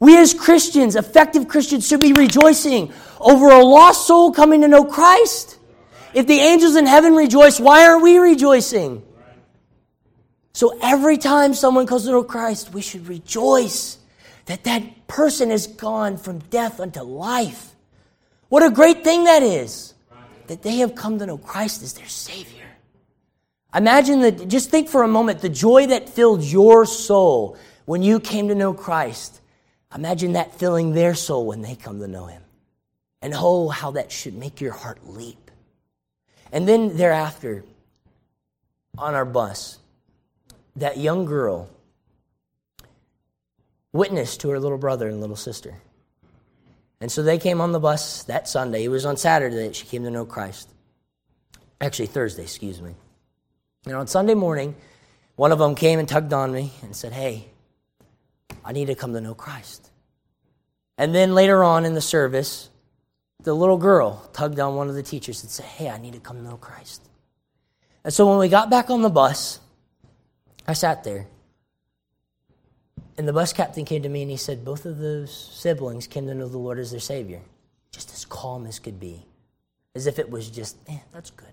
We 0.00 0.18
as 0.18 0.34
Christians, 0.34 0.96
effective 0.96 1.46
Christians, 1.46 1.86
should 1.86 2.00
be 2.00 2.12
rejoicing 2.12 2.92
over 3.20 3.50
a 3.50 3.62
lost 3.62 4.04
soul 4.04 4.32
coming 4.32 4.62
to 4.62 4.68
know 4.68 4.84
Christ. 4.84 5.60
If 6.12 6.26
the 6.26 6.40
angels 6.40 6.74
in 6.74 6.86
heaven 6.86 7.14
rejoice, 7.14 7.60
why 7.60 7.86
aren't 7.86 8.02
we 8.02 8.18
rejoicing? 8.18 9.05
So 10.56 10.78
every 10.80 11.18
time 11.18 11.52
someone 11.52 11.86
comes 11.86 12.04
to 12.04 12.10
know 12.12 12.24
Christ, 12.24 12.72
we 12.72 12.80
should 12.80 13.08
rejoice 13.08 13.98
that 14.46 14.64
that 14.64 15.06
person 15.06 15.50
has 15.50 15.66
gone 15.66 16.16
from 16.16 16.38
death 16.38 16.80
unto 16.80 17.02
life. 17.02 17.74
What 18.48 18.62
a 18.62 18.70
great 18.70 19.04
thing 19.04 19.24
that 19.24 19.42
is. 19.42 19.92
That 20.46 20.62
they 20.62 20.76
have 20.76 20.94
come 20.94 21.18
to 21.18 21.26
know 21.26 21.36
Christ 21.36 21.82
as 21.82 21.92
their 21.92 22.08
Savior. 22.08 22.64
Imagine 23.74 24.20
that, 24.20 24.48
just 24.48 24.70
think 24.70 24.88
for 24.88 25.02
a 25.02 25.08
moment 25.08 25.40
the 25.40 25.50
joy 25.50 25.88
that 25.88 26.08
filled 26.08 26.42
your 26.42 26.86
soul 26.86 27.58
when 27.84 28.02
you 28.02 28.18
came 28.18 28.48
to 28.48 28.54
know 28.54 28.72
Christ 28.72 29.42
Imagine 29.94 30.32
that 30.32 30.54
filling 30.58 30.92
their 30.92 31.14
soul 31.14 31.46
when 31.46 31.62
they 31.62 31.74
come 31.74 32.00
to 32.00 32.08
know 32.08 32.26
Him. 32.26 32.42
And 33.22 33.32
oh, 33.34 33.68
how 33.68 33.92
that 33.92 34.12
should 34.12 34.34
make 34.34 34.60
your 34.60 34.72
heart 34.72 34.98
leap. 35.06 35.50
And 36.52 36.68
then 36.68 36.96
thereafter, 36.96 37.64
on 38.98 39.14
our 39.14 39.24
bus, 39.24 39.78
that 40.76 40.98
young 40.98 41.24
girl 41.24 41.68
witnessed 43.92 44.40
to 44.40 44.50
her 44.50 44.60
little 44.60 44.78
brother 44.78 45.08
and 45.08 45.20
little 45.20 45.36
sister. 45.36 45.74
And 47.00 47.10
so 47.10 47.22
they 47.22 47.38
came 47.38 47.60
on 47.60 47.72
the 47.72 47.80
bus 47.80 48.24
that 48.24 48.48
Sunday. 48.48 48.84
It 48.84 48.88
was 48.88 49.04
on 49.04 49.16
Saturday 49.16 49.56
that 49.66 49.76
she 49.76 49.86
came 49.86 50.04
to 50.04 50.10
know 50.10 50.24
Christ. 50.24 50.68
Actually, 51.80 52.06
Thursday, 52.06 52.42
excuse 52.42 52.80
me. 52.80 52.94
And 53.84 53.94
on 53.94 54.06
Sunday 54.06 54.34
morning, 54.34 54.74
one 55.36 55.52
of 55.52 55.58
them 55.58 55.74
came 55.74 55.98
and 55.98 56.08
tugged 56.08 56.32
on 56.32 56.52
me 56.52 56.72
and 56.82 56.96
said, 56.96 57.12
Hey, 57.12 57.48
I 58.64 58.72
need 58.72 58.86
to 58.86 58.94
come 58.94 59.12
to 59.12 59.20
know 59.20 59.34
Christ. 59.34 59.90
And 60.98 61.14
then 61.14 61.34
later 61.34 61.62
on 61.62 61.84
in 61.84 61.94
the 61.94 62.00
service, 62.00 62.70
the 63.42 63.54
little 63.54 63.76
girl 63.76 64.28
tugged 64.32 64.58
on 64.58 64.76
one 64.76 64.88
of 64.88 64.94
the 64.94 65.02
teachers 65.02 65.42
and 65.42 65.50
said, 65.50 65.66
Hey, 65.66 65.90
I 65.90 65.98
need 65.98 66.14
to 66.14 66.20
come 66.20 66.36
to 66.38 66.42
know 66.42 66.56
Christ. 66.56 67.02
And 68.04 68.12
so 68.12 68.28
when 68.28 68.38
we 68.38 68.48
got 68.48 68.70
back 68.70 68.88
on 68.88 69.02
the 69.02 69.10
bus, 69.10 69.60
I 70.66 70.74
sat 70.74 71.04
there. 71.04 71.26
And 73.18 73.26
the 73.26 73.32
bus 73.32 73.52
captain 73.52 73.84
came 73.84 74.02
to 74.02 74.08
me 74.08 74.22
and 74.22 74.30
he 74.30 74.36
said, 74.36 74.64
Both 74.64 74.84
of 74.86 74.98
those 74.98 75.32
siblings 75.54 76.06
came 76.06 76.26
to 76.26 76.34
know 76.34 76.48
the 76.48 76.58
Lord 76.58 76.78
as 76.78 76.90
their 76.90 77.00
Savior. 77.00 77.40
Just 77.92 78.12
as 78.12 78.24
calm 78.24 78.66
as 78.66 78.78
could 78.78 79.00
be. 79.00 79.24
As 79.94 80.06
if 80.06 80.18
it 80.18 80.30
was 80.30 80.50
just, 80.50 80.76
eh, 80.88 80.98
that's 81.12 81.30
good. 81.30 81.48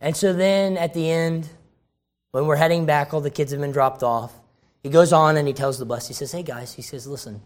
And 0.00 0.16
so 0.16 0.32
then 0.34 0.76
at 0.76 0.94
the 0.94 1.10
end, 1.10 1.48
When 2.32 2.46
we're 2.46 2.56
heading 2.56 2.84
back, 2.84 3.14
all 3.14 3.22
the 3.22 3.30
kids 3.30 3.52
have 3.52 3.62
been 3.62 3.72
dropped 3.72 4.02
off. 4.02 4.32
He 4.82 4.90
goes 4.90 5.12
on 5.12 5.38
and 5.38 5.48
he 5.48 5.54
tells 5.54 5.78
the 5.78 5.86
bus, 5.86 6.06
he 6.06 6.14
says, 6.14 6.32
Hey 6.32 6.42
guys, 6.42 6.74
he 6.74 6.82
says, 6.82 7.06
listen. 7.06 7.40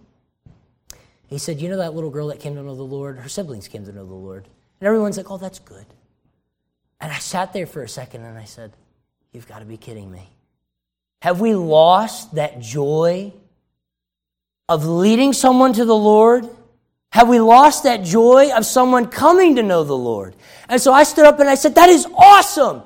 He 1.29 1.38
said, 1.38 1.61
You 1.61 1.68
know 1.68 1.76
that 1.76 1.94
little 1.94 2.11
girl 2.11 2.29
that 2.29 2.40
came 2.40 2.57
to 2.57 2.62
know 2.62 2.74
the 2.74 2.83
Lord? 2.83 3.18
Her 3.18 3.29
siblings 3.29 3.68
came 3.68 3.85
to 3.87 3.92
know 3.92 4.05
the 4.05 4.14
Lord. 4.14 4.48
And 4.81 4.88
everyone's 4.88 5.16
like, 5.16 5.31
Oh, 5.31 5.38
that's 5.38 5.61
good. 5.61 5.87
And 7.00 7.12
I 7.12 7.18
sat 7.18 7.53
there 7.53 7.66
for 7.66 7.83
a 7.85 7.88
second 7.88 8.24
and 8.24 8.37
I 8.37 8.44
said, 8.44 8.72
You've 9.32 9.46
got 9.46 9.60
to 9.60 9.64
be 9.64 9.76
kidding 9.76 10.10
me. 10.10 10.28
Have 11.22 11.40
we 11.40 11.54
lost 11.54 12.34
that 12.34 12.60
joy 12.60 13.32
of 14.68 14.86
leading 14.86 15.32
someone 15.32 15.72
to 15.74 15.84
the 15.84 15.96
Lord? 15.96 16.48
Have 17.12 17.28
we 17.28 17.40
lost 17.40 17.84
that 17.84 18.02
joy 18.02 18.50
of 18.56 18.64
someone 18.64 19.06
coming 19.06 19.56
to 19.56 19.62
know 19.62 19.84
the 19.84 19.96
Lord? 19.96 20.34
And 20.68 20.80
so 20.80 20.92
I 20.92 21.02
stood 21.02 21.26
up 21.26 21.40
and 21.40 21.48
I 21.48 21.54
said, 21.54 21.74
That 21.74 21.88
is 21.88 22.06
awesome. 22.16 22.82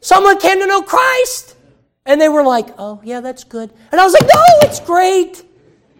Someone 0.00 0.38
came 0.38 0.60
to 0.60 0.66
know 0.66 0.82
Christ. 0.82 1.56
And 2.06 2.20
they 2.20 2.28
were 2.28 2.44
like, 2.44 2.68
Oh, 2.78 3.00
yeah, 3.04 3.20
that's 3.20 3.44
good. 3.44 3.70
And 3.92 4.00
I 4.00 4.04
was 4.04 4.12
like, 4.12 4.22
No, 4.22 4.68
it's 4.68 4.80
great. 4.80 5.44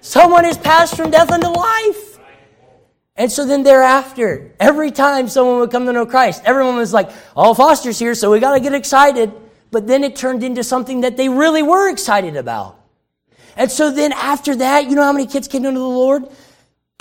Someone 0.01 0.45
has 0.45 0.59
passed 0.59 0.97
from 0.97 1.11
death 1.11 1.31
unto 1.31 1.49
life. 1.49 2.19
And 3.17 3.31
so 3.31 3.47
then 3.47 3.63
thereafter, 3.63 4.53
every 4.59 4.91
time 4.91 5.29
someone 5.29 5.59
would 5.61 5.71
come 5.71 5.87
to 5.87 5.93
know 5.93 6.07
Christ, 6.07 6.43
everyone 6.45 6.77
was 6.77 6.93
like, 6.93 7.11
Oh, 7.37 7.55
Foster's 7.55 7.99
here, 7.99 8.15
so 8.15 8.31
we 8.31 8.41
got 8.41 8.55
to 8.55 8.61
get 8.61 8.75
excited. 8.75 9.33
But 9.75 9.89
then 9.89 10.05
it 10.05 10.15
turned 10.15 10.45
into 10.45 10.63
something 10.63 11.01
that 11.01 11.17
they 11.17 11.29
really 11.29 11.61
were 11.61 11.91
excited 11.91 12.37
about. 12.37 12.79
And 13.57 13.69
so 13.69 13.91
then 13.91 14.13
after 14.13 14.55
that, 14.55 14.89
you 14.89 14.95
know 14.95 15.03
how 15.03 15.13
many 15.13 15.27
kids 15.27 15.49
came 15.49 15.65
to 15.65 15.73
the 15.73 15.81
Lord? 15.81 16.29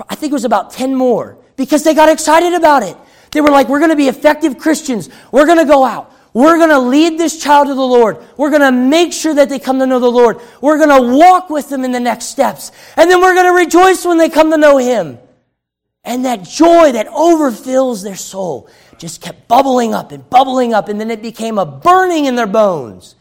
I 0.09 0.15
think 0.15 0.31
it 0.31 0.33
was 0.33 0.43
about 0.43 0.71
10 0.71 0.95
more 0.95 1.37
because 1.55 1.83
they 1.83 1.93
got 1.93 2.09
excited 2.09 2.55
about 2.55 2.81
it. 2.81 2.97
They 3.31 3.41
were 3.41 3.51
like, 3.51 3.69
we're 3.69 3.77
going 3.77 3.91
to 3.91 3.95
be 3.95 4.07
effective 4.07 4.57
Christians. 4.57 5.11
We're 5.31 5.45
going 5.45 5.59
to 5.59 5.65
go 5.65 5.85
out. 5.85 6.11
We're 6.33 6.57
going 6.57 6.71
to 6.71 6.79
lead 6.79 7.19
this 7.19 7.39
child 7.39 7.67
to 7.67 7.75
the 7.75 7.79
Lord. 7.79 8.17
We're 8.37 8.49
going 8.49 8.63
to 8.63 8.71
make 8.71 9.13
sure 9.13 9.35
that 9.35 9.49
they 9.49 9.59
come 9.59 9.77
to 9.77 9.85
know 9.85 9.99
the 9.99 10.09
Lord. 10.09 10.41
We're 10.59 10.79
going 10.79 10.99
to 10.99 11.15
walk 11.15 11.51
with 11.51 11.69
them 11.69 11.83
in 11.83 11.91
the 11.91 11.99
next 11.99 12.25
steps. 12.25 12.71
And 12.97 13.07
then 13.07 13.21
we're 13.21 13.35
going 13.35 13.53
to 13.53 13.63
rejoice 13.65 14.03
when 14.03 14.17
they 14.17 14.29
come 14.29 14.49
to 14.49 14.57
know 14.57 14.79
Him. 14.79 15.19
And 16.03 16.25
that 16.25 16.41
joy 16.41 16.93
that 16.93 17.05
overfills 17.09 18.03
their 18.03 18.15
soul 18.15 18.67
just 18.99 19.21
kept 19.21 19.47
bubbling 19.47 19.93
up 19.93 20.11
and 20.11 20.29
bubbling 20.29 20.73
up. 20.73 20.89
And 20.89 20.99
then 20.99 21.11
it 21.11 21.21
became 21.21 21.57
a 21.57 21.65
burning 21.65 22.25
in 22.25 22.35
their 22.35 22.47
bones, 22.47 23.15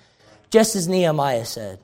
just 0.50 0.76
as 0.76 0.88
Nehemiah 0.88 1.44
said. 1.44 1.78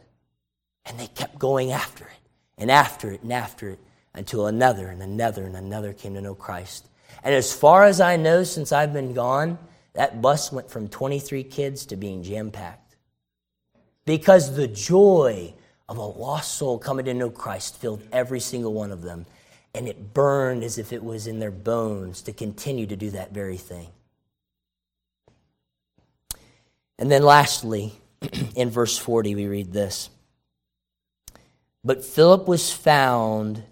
And 0.84 0.98
they 0.98 1.06
kept 1.06 1.38
going 1.38 1.72
after 1.72 2.04
it 2.04 2.30
and 2.56 2.70
after 2.70 3.10
it 3.10 3.22
and 3.22 3.32
after 3.32 3.70
it 3.70 3.78
until 4.14 4.46
another 4.46 4.88
and 4.88 5.02
another 5.02 5.44
and 5.44 5.56
another 5.56 5.92
came 5.92 6.14
to 6.14 6.20
know 6.20 6.34
Christ. 6.34 6.88
And 7.22 7.34
as 7.34 7.52
far 7.52 7.84
as 7.84 8.00
I 8.00 8.16
know, 8.16 8.44
since 8.44 8.72
I've 8.72 8.92
been 8.92 9.12
gone, 9.12 9.58
that 9.94 10.22
bus 10.22 10.52
went 10.52 10.70
from 10.70 10.88
23 10.88 11.44
kids 11.44 11.86
to 11.86 11.96
being 11.96 12.22
jam 12.22 12.50
packed. 12.50 12.96
Because 14.04 14.56
the 14.56 14.68
joy 14.68 15.54
of 15.88 15.98
a 15.98 16.02
lost 16.02 16.54
soul 16.56 16.78
coming 16.78 17.06
to 17.06 17.14
know 17.14 17.30
Christ 17.30 17.76
filled 17.76 18.02
every 18.12 18.40
single 18.40 18.72
one 18.72 18.92
of 18.92 19.02
them. 19.02 19.26
And 19.74 19.86
it 19.86 20.14
burned 20.14 20.64
as 20.64 20.78
if 20.78 20.92
it 20.92 21.04
was 21.04 21.26
in 21.26 21.38
their 21.38 21.50
bones 21.50 22.22
to 22.22 22.32
continue 22.32 22.86
to 22.86 22.96
do 22.96 23.10
that 23.10 23.32
very 23.32 23.56
thing. 23.56 23.88
And 26.98 27.10
then 27.10 27.22
lastly, 27.22 27.92
in 28.56 28.70
verse 28.70 28.98
40, 28.98 29.34
we 29.34 29.46
read 29.46 29.72
this 29.72 30.10
But 31.84 32.04
Philip 32.04 32.48
was 32.48 32.72
found 32.72 33.62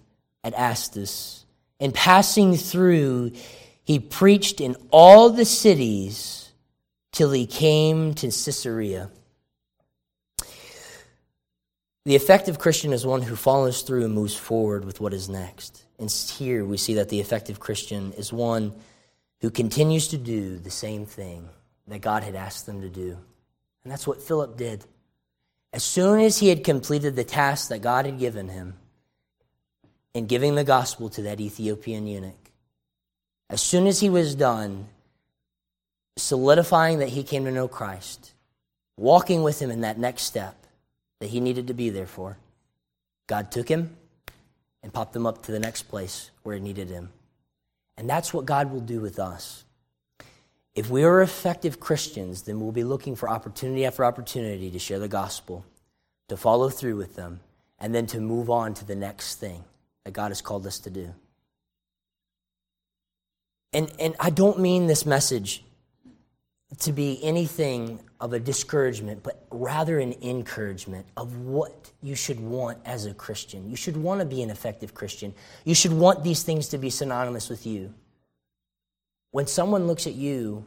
at 0.45 0.55
Azotus. 0.57 1.45
And 1.79 1.93
passing 1.93 2.57
through, 2.57 3.33
he 3.83 3.99
preached 3.99 4.61
in 4.61 4.77
all 4.91 5.31
the 5.31 5.45
cities 5.45 6.51
till 7.13 7.33
he 7.33 7.47
came 7.47 8.15
to 8.15 8.27
Caesarea. 8.27 9.11
The 12.05 12.15
effective 12.15 12.59
Christian 12.59 12.93
is 12.93 13.05
one 13.05 13.23
who 13.23 13.35
follows 13.35 13.83
through 13.83 14.05
and 14.05 14.15
moves 14.15 14.37
forward 14.37 14.85
with 14.85 15.01
what 15.01 15.13
is 15.13 15.29
next. 15.29 15.86
And 15.99 16.11
here 16.11 16.65
we 16.65 16.77
see 16.77 16.95
that 16.95 17.09
the 17.09 17.21
effective 17.21 17.61
Christian 17.61 18.13
is 18.13 18.33
one 18.33 18.75
who 19.41 19.51
continues 19.51 20.09
to 20.09 20.19
do 20.19 20.59
the 20.59 20.71
same 20.71 21.07
thing 21.07 21.49
that 21.89 22.01
God 22.01 22.23
had 22.23 22.35
asked 22.35 22.67
them 22.67 22.81
to 22.83 22.89
do. 22.89 23.17
And 23.85 23.93
that's 23.93 24.07
what 24.07 24.23
Philip 24.23 24.57
did. 24.57 24.85
As 25.73 25.85
soon 25.85 26.21
as 26.21 26.39
he 26.39 26.49
had 26.49 26.65
completed 26.65 27.17
the 27.17 27.25
task 27.25 27.69
that 27.69 27.83
God 27.83 28.07
had 28.07 28.19
given 28.19 28.49
him, 28.49 28.75
in 30.17 30.25
giving 30.25 30.55
the 30.55 30.65
gospel 30.65 31.11
to 31.11 31.21
that 31.21 31.43
Ethiopian 31.43 32.07
eunuch. 32.07 32.51
As 33.51 33.61
soon 33.61 33.87
as 33.87 34.01
he 34.01 34.09
was 34.09 34.35
done 34.35 34.87
solidifying 36.17 37.01
that 37.01 37.11
he 37.11 37.23
came 37.23 37.45
to 37.45 37.51
know 37.51 37.69
Christ, 37.69 38.33
walking 38.97 39.43
with 39.43 39.61
him 39.61 39.71
in 39.71 39.83
that 39.83 39.99
next 39.99 40.23
step 40.23 40.67
that 41.21 41.29
he 41.29 41.39
needed 41.39 41.67
to 41.67 41.75
be 41.75 41.91
there 41.91 42.07
for, 42.07 42.39
God 43.27 43.53
took 43.53 43.69
him 43.69 43.95
and 44.87 44.95
popped 44.95 45.17
him 45.17 45.27
up 45.27 45.43
to 45.43 45.51
the 45.51 45.59
next 45.59 45.83
place 45.89 46.31
where 46.45 46.55
it 46.55 46.63
needed 46.63 46.89
him. 46.89 47.11
And 47.97 48.09
that's 48.09 48.33
what 48.33 48.47
God 48.47 48.71
will 48.71 48.79
do 48.79 49.01
with 49.01 49.19
us. 49.19 49.65
If 50.77 50.89
we 50.89 51.03
are 51.03 51.23
effective 51.23 51.81
Christians, 51.81 52.43
then 52.43 52.61
we'll 52.61 52.71
be 52.71 52.85
looking 52.85 53.17
for 53.17 53.29
opportunity 53.29 53.85
after 53.85 54.05
opportunity 54.05 54.71
to 54.71 54.79
share 54.79 55.01
the 55.01 55.09
gospel, 55.09 55.65
to 56.29 56.37
follow 56.37 56.69
through 56.69 56.95
with 56.95 57.17
them, 57.17 57.41
and 57.81 57.93
then 57.93 58.07
to 58.07 58.21
move 58.21 58.49
on 58.49 58.75
to 58.75 58.85
the 58.85 58.95
next 58.95 59.41
thing 59.41 59.65
that 60.05 60.13
God 60.13 60.29
has 60.29 60.41
called 60.41 60.65
us 60.69 60.79
to 60.79 60.91
do. 60.91 61.13
And, 63.73 63.93
and 63.99 64.15
I 64.21 64.31
don't 64.31 64.61
mean 64.61 64.87
this 64.87 65.05
message 65.05 65.65
to 66.79 66.93
be 66.93 67.23
anything 67.23 68.01
of 68.21 68.33
a 68.33 68.41
discouragement, 68.41 69.23
but 69.23 69.47
rather 69.51 70.01
an 70.01 70.15
encouragement 70.23 71.07
of 71.17 71.39
what 71.39 71.93
you 72.03 72.15
should 72.15 72.41
want 72.41 72.79
as 72.85 73.07
a 73.07 73.15
Christian. 73.15 73.71
You 73.71 73.77
should 73.77 73.97
want 73.97 74.21
to 74.21 74.27
be 74.27 74.43
an 74.43 74.51
effective 74.51 74.93
Christian. 74.93 75.33
You 75.65 75.75
should 75.75 75.93
want 75.93 76.25
these 76.25 76.43
things 76.43 76.69
to 76.69 76.79
be 76.79 76.91
synonymous 76.91 77.49
with 77.49 77.67
you. 77.67 77.95
When 79.31 79.47
someone 79.47 79.87
looks 79.87 80.07
at 80.07 80.15
you, 80.15 80.67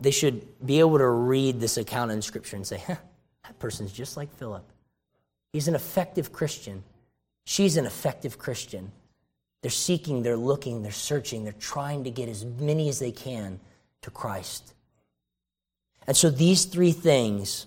they 0.00 0.12
should 0.12 0.46
be 0.64 0.78
able 0.78 0.98
to 0.98 1.08
read 1.08 1.58
this 1.58 1.76
account 1.76 2.12
in 2.12 2.22
Scripture 2.22 2.56
and 2.56 2.66
say, 2.66 2.82
huh, 2.86 2.96
that 3.44 3.58
person's 3.58 3.92
just 3.92 4.16
like 4.16 4.32
Philip. 4.36 4.64
He's 5.52 5.66
an 5.66 5.74
effective 5.74 6.32
Christian. 6.32 6.84
She's 7.44 7.76
an 7.76 7.86
effective 7.86 8.38
Christian. 8.38 8.92
They're 9.62 9.70
seeking, 9.72 10.22
they're 10.22 10.36
looking, 10.36 10.82
they're 10.82 10.92
searching, 10.92 11.42
they're 11.42 11.52
trying 11.54 12.04
to 12.04 12.10
get 12.10 12.28
as 12.28 12.44
many 12.44 12.88
as 12.88 13.00
they 13.00 13.10
can 13.10 13.58
to 14.02 14.10
Christ. 14.10 14.74
And 16.06 16.16
so 16.16 16.30
these 16.30 16.64
three 16.64 16.92
things 16.92 17.66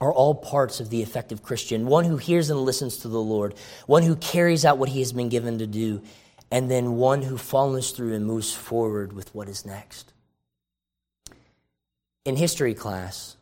are 0.00 0.12
all 0.12 0.34
parts 0.34 0.80
of 0.80 0.90
the 0.90 1.00
effective 1.00 1.42
Christian 1.42 1.86
one 1.86 2.04
who 2.04 2.16
hears 2.16 2.50
and 2.50 2.60
listens 2.60 2.98
to 2.98 3.08
the 3.08 3.20
Lord, 3.20 3.54
one 3.86 4.02
who 4.02 4.16
carries 4.16 4.64
out 4.64 4.78
what 4.78 4.88
he 4.88 4.98
has 4.98 5.12
been 5.12 5.28
given 5.28 5.58
to 5.58 5.66
do, 5.66 6.02
and 6.50 6.70
then 6.70 6.96
one 6.96 7.22
who 7.22 7.38
follows 7.38 7.92
through 7.92 8.14
and 8.14 8.26
moves 8.26 8.52
forward 8.52 9.12
with 9.12 9.34
what 9.34 9.48
is 9.48 9.64
next. 9.64 10.12
In 12.24 12.36
history 12.36 12.74
class, 12.74 13.36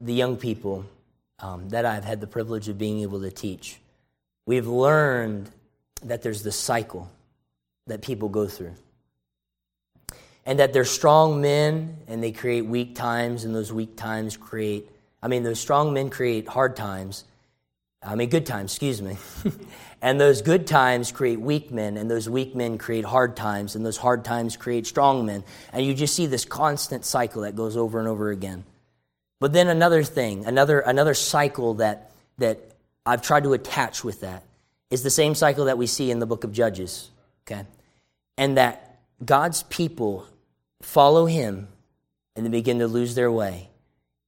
the 0.00 0.14
young 0.14 0.36
people 0.36 0.86
um, 1.40 1.68
that 1.70 1.84
I've 1.84 2.04
had 2.04 2.20
the 2.20 2.26
privilege 2.26 2.68
of 2.68 2.78
being 2.78 3.00
able 3.00 3.20
to 3.20 3.30
teach, 3.30 3.78
we've 4.46 4.66
learned 4.66 5.50
that 6.02 6.22
there's 6.22 6.42
this 6.42 6.56
cycle 6.56 7.10
that 7.86 8.02
people 8.02 8.28
go 8.28 8.46
through. 8.46 8.74
And 10.50 10.58
that 10.58 10.72
they're 10.72 10.84
strong 10.84 11.40
men 11.40 11.98
and 12.08 12.20
they 12.20 12.32
create 12.32 12.62
weak 12.62 12.96
times, 12.96 13.44
and 13.44 13.54
those 13.54 13.72
weak 13.72 13.94
times 13.94 14.36
create, 14.36 14.90
I 15.22 15.28
mean, 15.28 15.44
those 15.44 15.60
strong 15.60 15.92
men 15.94 16.10
create 16.10 16.48
hard 16.48 16.74
times. 16.74 17.22
I 18.02 18.16
mean, 18.16 18.30
good 18.30 18.46
times, 18.46 18.72
excuse 18.72 19.00
me. 19.00 19.16
and 20.02 20.20
those 20.20 20.42
good 20.42 20.66
times 20.66 21.12
create 21.12 21.40
weak 21.40 21.70
men, 21.70 21.96
and 21.96 22.10
those 22.10 22.28
weak 22.28 22.56
men 22.56 22.78
create 22.78 23.04
hard 23.04 23.36
times, 23.36 23.76
and 23.76 23.86
those 23.86 23.96
hard 23.96 24.24
times 24.24 24.56
create 24.56 24.88
strong 24.88 25.24
men. 25.24 25.44
And 25.72 25.86
you 25.86 25.94
just 25.94 26.16
see 26.16 26.26
this 26.26 26.44
constant 26.44 27.04
cycle 27.04 27.42
that 27.42 27.54
goes 27.54 27.76
over 27.76 28.00
and 28.00 28.08
over 28.08 28.30
again. 28.30 28.64
But 29.38 29.52
then 29.52 29.68
another 29.68 30.02
thing, 30.02 30.46
another, 30.46 30.80
another 30.80 31.14
cycle 31.14 31.74
that, 31.74 32.10
that 32.38 32.58
I've 33.06 33.22
tried 33.22 33.44
to 33.44 33.52
attach 33.52 34.02
with 34.02 34.22
that 34.22 34.42
is 34.90 35.04
the 35.04 35.10
same 35.10 35.36
cycle 35.36 35.66
that 35.66 35.78
we 35.78 35.86
see 35.86 36.10
in 36.10 36.18
the 36.18 36.26
book 36.26 36.42
of 36.42 36.52
Judges, 36.52 37.08
okay? 37.46 37.66
And 38.36 38.56
that 38.56 38.98
God's 39.24 39.62
people 39.62 40.26
follow 40.82 41.26
him 41.26 41.68
and 42.36 42.44
they 42.44 42.50
begin 42.50 42.78
to 42.78 42.86
lose 42.86 43.14
their 43.14 43.30
way. 43.30 43.68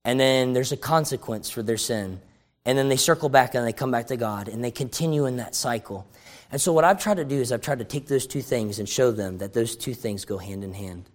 And 0.05 0.19
then 0.19 0.53
there's 0.53 0.73
a 0.73 0.77
consequence 0.77 1.49
for 1.51 1.63
their 1.63 1.77
sin. 1.77 2.21
And 2.65 2.79
then 2.79 2.89
they 2.89 2.97
circle 2.97 3.29
back 3.29 3.55
and 3.55 3.67
they 3.67 3.73
come 3.73 3.91
back 3.91 4.09
to 4.09 4.17
God 4.17 4.49
and 4.49 4.63
they 4.63 4.71
continue 4.71 5.27
in 5.27 5.37
that 5.37 5.55
cycle. 5.55 6.07
And 6.51 6.61
so, 6.61 6.73
what 6.73 6.85
I've 6.85 7.01
tried 7.01 7.17
to 7.17 7.25
do 7.25 7.41
is 7.41 7.51
I've 7.51 7.63
tried 7.63 7.79
to 7.79 7.85
take 7.85 8.07
those 8.07 8.27
two 8.27 8.43
things 8.43 8.79
and 8.79 8.89
show 8.89 9.11
them 9.11 9.39
that 9.39 9.55
those 9.55 9.75
two 9.75 9.95
things 9.95 10.25
go 10.25 10.39
hand 10.39 10.63
in 10.63 10.75
hand. 10.75 11.09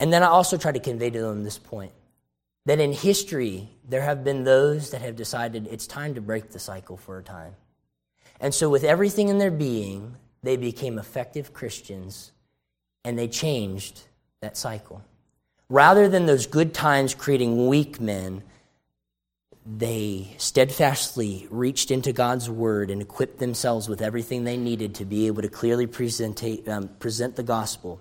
And 0.00 0.12
then 0.12 0.22
I 0.22 0.26
also 0.26 0.56
try 0.56 0.72
to 0.72 0.80
convey 0.80 1.10
to 1.10 1.20
them 1.20 1.44
this 1.44 1.58
point 1.58 1.92
that 2.64 2.80
in 2.80 2.92
history, 2.92 3.68
there 3.88 4.02
have 4.02 4.24
been 4.24 4.42
those 4.42 4.90
that 4.90 5.00
have 5.02 5.16
decided 5.16 5.68
it's 5.70 5.86
time 5.86 6.14
to 6.14 6.20
break 6.20 6.50
the 6.50 6.58
cycle 6.58 6.96
for 6.96 7.18
a 7.18 7.22
time. 7.22 7.54
And 8.40 8.52
so, 8.54 8.68
with 8.68 8.84
everything 8.84 9.28
in 9.28 9.38
their 9.38 9.50
being, 9.50 10.16
they 10.42 10.56
became 10.56 10.98
effective 10.98 11.52
Christians 11.52 12.32
and 13.06 13.16
they 13.16 13.28
changed 13.28 14.02
that 14.42 14.56
cycle. 14.56 15.00
rather 15.68 16.08
than 16.08 16.26
those 16.26 16.46
good 16.46 16.74
times 16.74 17.14
creating 17.14 17.68
weak 17.68 18.00
men, 18.00 18.42
they 19.64 20.34
steadfastly 20.38 21.48
reached 21.50 21.90
into 21.90 22.12
God's 22.12 22.48
word 22.50 22.90
and 22.90 23.02
equipped 23.02 23.38
themselves 23.38 23.88
with 23.88 24.00
everything 24.02 24.44
they 24.44 24.56
needed 24.56 24.96
to 24.96 25.04
be 25.04 25.26
able 25.26 25.42
to 25.42 25.48
clearly 25.48 25.86
present, 25.86 26.42
um, 26.68 26.88
present 27.00 27.34
the 27.34 27.42
gospel. 27.42 28.00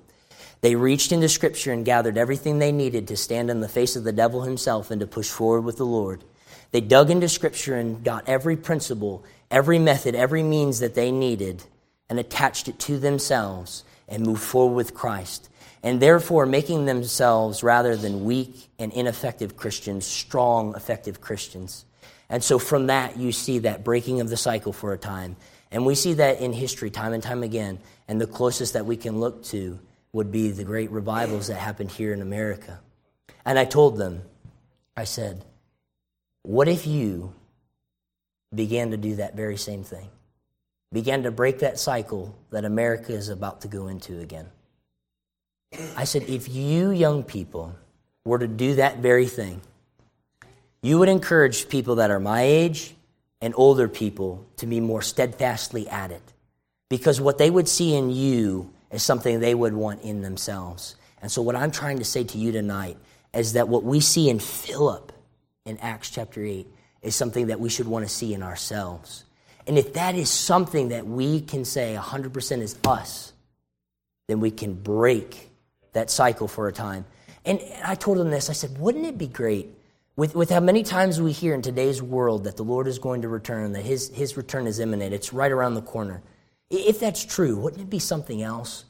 They 0.61 0.75
reached 0.75 1.11
into 1.11 1.29
Scripture 1.29 1.71
and 1.71 1.85
gathered 1.85 2.17
everything 2.17 2.59
they 2.59 2.71
needed 2.71 3.07
to 3.07 3.17
stand 3.17 3.49
in 3.49 3.61
the 3.61 3.67
face 3.67 3.95
of 3.95 4.03
the 4.03 4.11
devil 4.11 4.41
himself 4.41 4.91
and 4.91 4.99
to 5.01 5.07
push 5.07 5.29
forward 5.29 5.61
with 5.61 5.77
the 5.77 5.85
Lord. 5.85 6.23
They 6.71 6.81
dug 6.81 7.09
into 7.09 7.29
Scripture 7.29 7.75
and 7.75 8.03
got 8.03 8.27
every 8.27 8.57
principle, 8.57 9.23
every 9.49 9.79
method, 9.79 10.13
every 10.13 10.43
means 10.43 10.79
that 10.79 10.95
they 10.95 11.11
needed 11.11 11.63
and 12.09 12.19
attached 12.19 12.67
it 12.67 12.77
to 12.79 12.99
themselves 12.99 13.83
and 14.07 14.23
move 14.25 14.39
forward 14.39 14.75
with 14.75 14.93
Christ 14.93 15.49
and 15.85 16.01
therefore 16.01 16.47
making 16.47 16.85
themselves, 16.85 17.61
rather 17.61 17.95
than 17.95 18.25
weak 18.25 18.69
and 18.79 18.91
ineffective 18.91 19.55
Christians, 19.55 20.03
strong, 20.03 20.75
effective 20.75 21.21
Christians. 21.21 21.85
And 22.27 22.43
so 22.43 22.57
from 22.57 22.87
that, 22.87 23.17
you 23.17 23.31
see 23.31 23.59
that 23.59 23.83
breaking 23.83 24.19
of 24.19 24.27
the 24.27 24.35
cycle 24.35 24.73
for 24.73 24.93
a 24.93 24.97
time. 24.97 25.35
And 25.69 25.85
we 25.85 25.93
see 25.93 26.13
that 26.15 26.41
in 26.41 26.53
history 26.53 26.89
time 26.89 27.13
and 27.13 27.21
time 27.21 27.43
again. 27.43 27.77
And 28.07 28.19
the 28.19 28.25
closest 28.25 28.73
that 28.73 28.87
we 28.87 28.97
can 28.97 29.19
look 29.19 29.43
to 29.45 29.77
would 30.11 30.31
be 30.31 30.49
the 30.49 30.63
great 30.63 30.89
revivals 30.89 31.47
that 31.47 31.57
happened 31.57 31.91
here 31.91 32.13
in 32.13 32.21
America. 32.23 32.79
And 33.45 33.59
I 33.59 33.65
told 33.65 33.97
them, 33.97 34.23
I 34.97 35.03
said, 35.03 35.45
what 36.41 36.67
if 36.67 36.87
you 36.87 37.31
began 38.53 38.89
to 38.89 38.97
do 38.97 39.17
that 39.17 39.35
very 39.35 39.57
same 39.57 39.83
thing? 39.83 40.09
Began 40.95 41.23
to 41.23 41.31
break 41.31 41.59
that 41.59 41.77
cycle 41.77 42.33
that 42.51 42.63
America 42.63 43.11
is 43.11 43.27
about 43.27 43.59
to 43.63 43.67
go 43.67 43.89
into 43.89 44.21
again. 44.21 44.47
I 45.97 46.05
said, 46.05 46.23
if 46.29 46.47
you 46.47 46.91
young 46.91 47.21
people 47.21 47.75
were 48.23 48.39
to 48.39 48.47
do 48.47 48.75
that 48.75 48.99
very 48.99 49.25
thing, 49.25 49.59
you 50.81 50.97
would 50.97 51.09
encourage 51.09 51.67
people 51.67 51.95
that 51.95 52.11
are 52.11 52.19
my 52.21 52.43
age 52.43 52.95
and 53.41 53.53
older 53.57 53.89
people 53.89 54.45
to 54.55 54.67
be 54.67 54.79
more 54.79 55.01
steadfastly 55.01 55.85
at 55.89 56.11
it. 56.11 56.23
Because 56.89 57.19
what 57.19 57.39
they 57.39 57.49
would 57.49 57.67
see 57.67 57.93
in 57.93 58.09
you 58.09 58.71
is 58.89 59.03
something 59.03 59.41
they 59.41 59.53
would 59.53 59.73
want 59.73 60.01
in 60.01 60.21
themselves. 60.21 60.95
And 61.21 61.29
so, 61.29 61.41
what 61.41 61.57
I'm 61.57 61.71
trying 61.71 61.97
to 61.97 62.05
say 62.05 62.23
to 62.23 62.37
you 62.37 62.53
tonight 62.53 62.95
is 63.33 63.51
that 63.51 63.67
what 63.67 63.83
we 63.83 63.99
see 63.99 64.29
in 64.29 64.39
Philip 64.39 65.11
in 65.65 65.77
Acts 65.79 66.09
chapter 66.09 66.41
8 66.41 66.65
is 67.01 67.15
something 67.15 67.47
that 67.47 67.59
we 67.59 67.67
should 67.67 67.85
want 67.85 68.07
to 68.07 68.09
see 68.09 68.33
in 68.33 68.41
ourselves. 68.41 69.24
And 69.67 69.77
if 69.77 69.93
that 69.93 70.15
is 70.15 70.29
something 70.29 70.89
that 70.89 71.07
we 71.07 71.41
can 71.41 71.65
say 71.65 71.97
100% 71.99 72.61
is 72.61 72.77
us, 72.85 73.33
then 74.27 74.39
we 74.39 74.51
can 74.51 74.73
break 74.73 75.49
that 75.93 76.09
cycle 76.09 76.47
for 76.47 76.67
a 76.67 76.73
time. 76.73 77.05
And 77.45 77.61
I 77.83 77.95
told 77.95 78.19
him 78.19 78.29
this 78.29 78.49
I 78.49 78.53
said, 78.53 78.77
wouldn't 78.77 79.05
it 79.05 79.17
be 79.17 79.27
great 79.27 79.69
with, 80.15 80.35
with 80.35 80.49
how 80.49 80.59
many 80.59 80.83
times 80.83 81.21
we 81.21 81.31
hear 81.31 81.53
in 81.53 81.61
today's 81.61 82.01
world 82.01 82.45
that 82.45 82.57
the 82.57 82.63
Lord 82.63 82.87
is 82.87 82.99
going 82.99 83.21
to 83.23 83.27
return, 83.27 83.73
that 83.73 83.83
his, 83.83 84.09
his 84.09 84.37
return 84.37 84.67
is 84.67 84.79
imminent, 84.79 85.13
it's 85.13 85.33
right 85.33 85.51
around 85.51 85.73
the 85.73 85.81
corner. 85.81 86.21
If 86.69 86.99
that's 86.99 87.23
true, 87.23 87.57
wouldn't 87.57 87.81
it 87.81 87.89
be 87.89 87.99
something 87.99 88.41
else? 88.41 88.85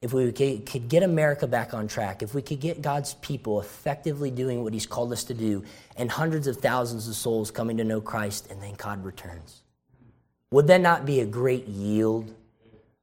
If 0.00 0.12
we 0.12 0.30
could 0.30 0.88
get 0.88 1.02
America 1.02 1.46
back 1.46 1.74
on 1.74 1.88
track, 1.88 2.22
if 2.22 2.34
we 2.34 2.42
could 2.42 2.60
get 2.60 2.82
God's 2.82 3.14
people 3.14 3.60
effectively 3.60 4.30
doing 4.30 4.62
what 4.62 4.72
He's 4.72 4.86
called 4.86 5.12
us 5.12 5.24
to 5.24 5.34
do, 5.34 5.64
and 5.96 6.08
hundreds 6.08 6.46
of 6.46 6.58
thousands 6.58 7.08
of 7.08 7.16
souls 7.16 7.50
coming 7.50 7.78
to 7.78 7.84
know 7.84 8.00
Christ, 8.00 8.48
and 8.50 8.62
then 8.62 8.74
God 8.74 9.04
returns. 9.04 9.62
Would 10.50 10.68
that 10.68 10.80
not 10.80 11.04
be 11.04 11.20
a 11.20 11.26
great 11.26 11.66
yield? 11.66 12.34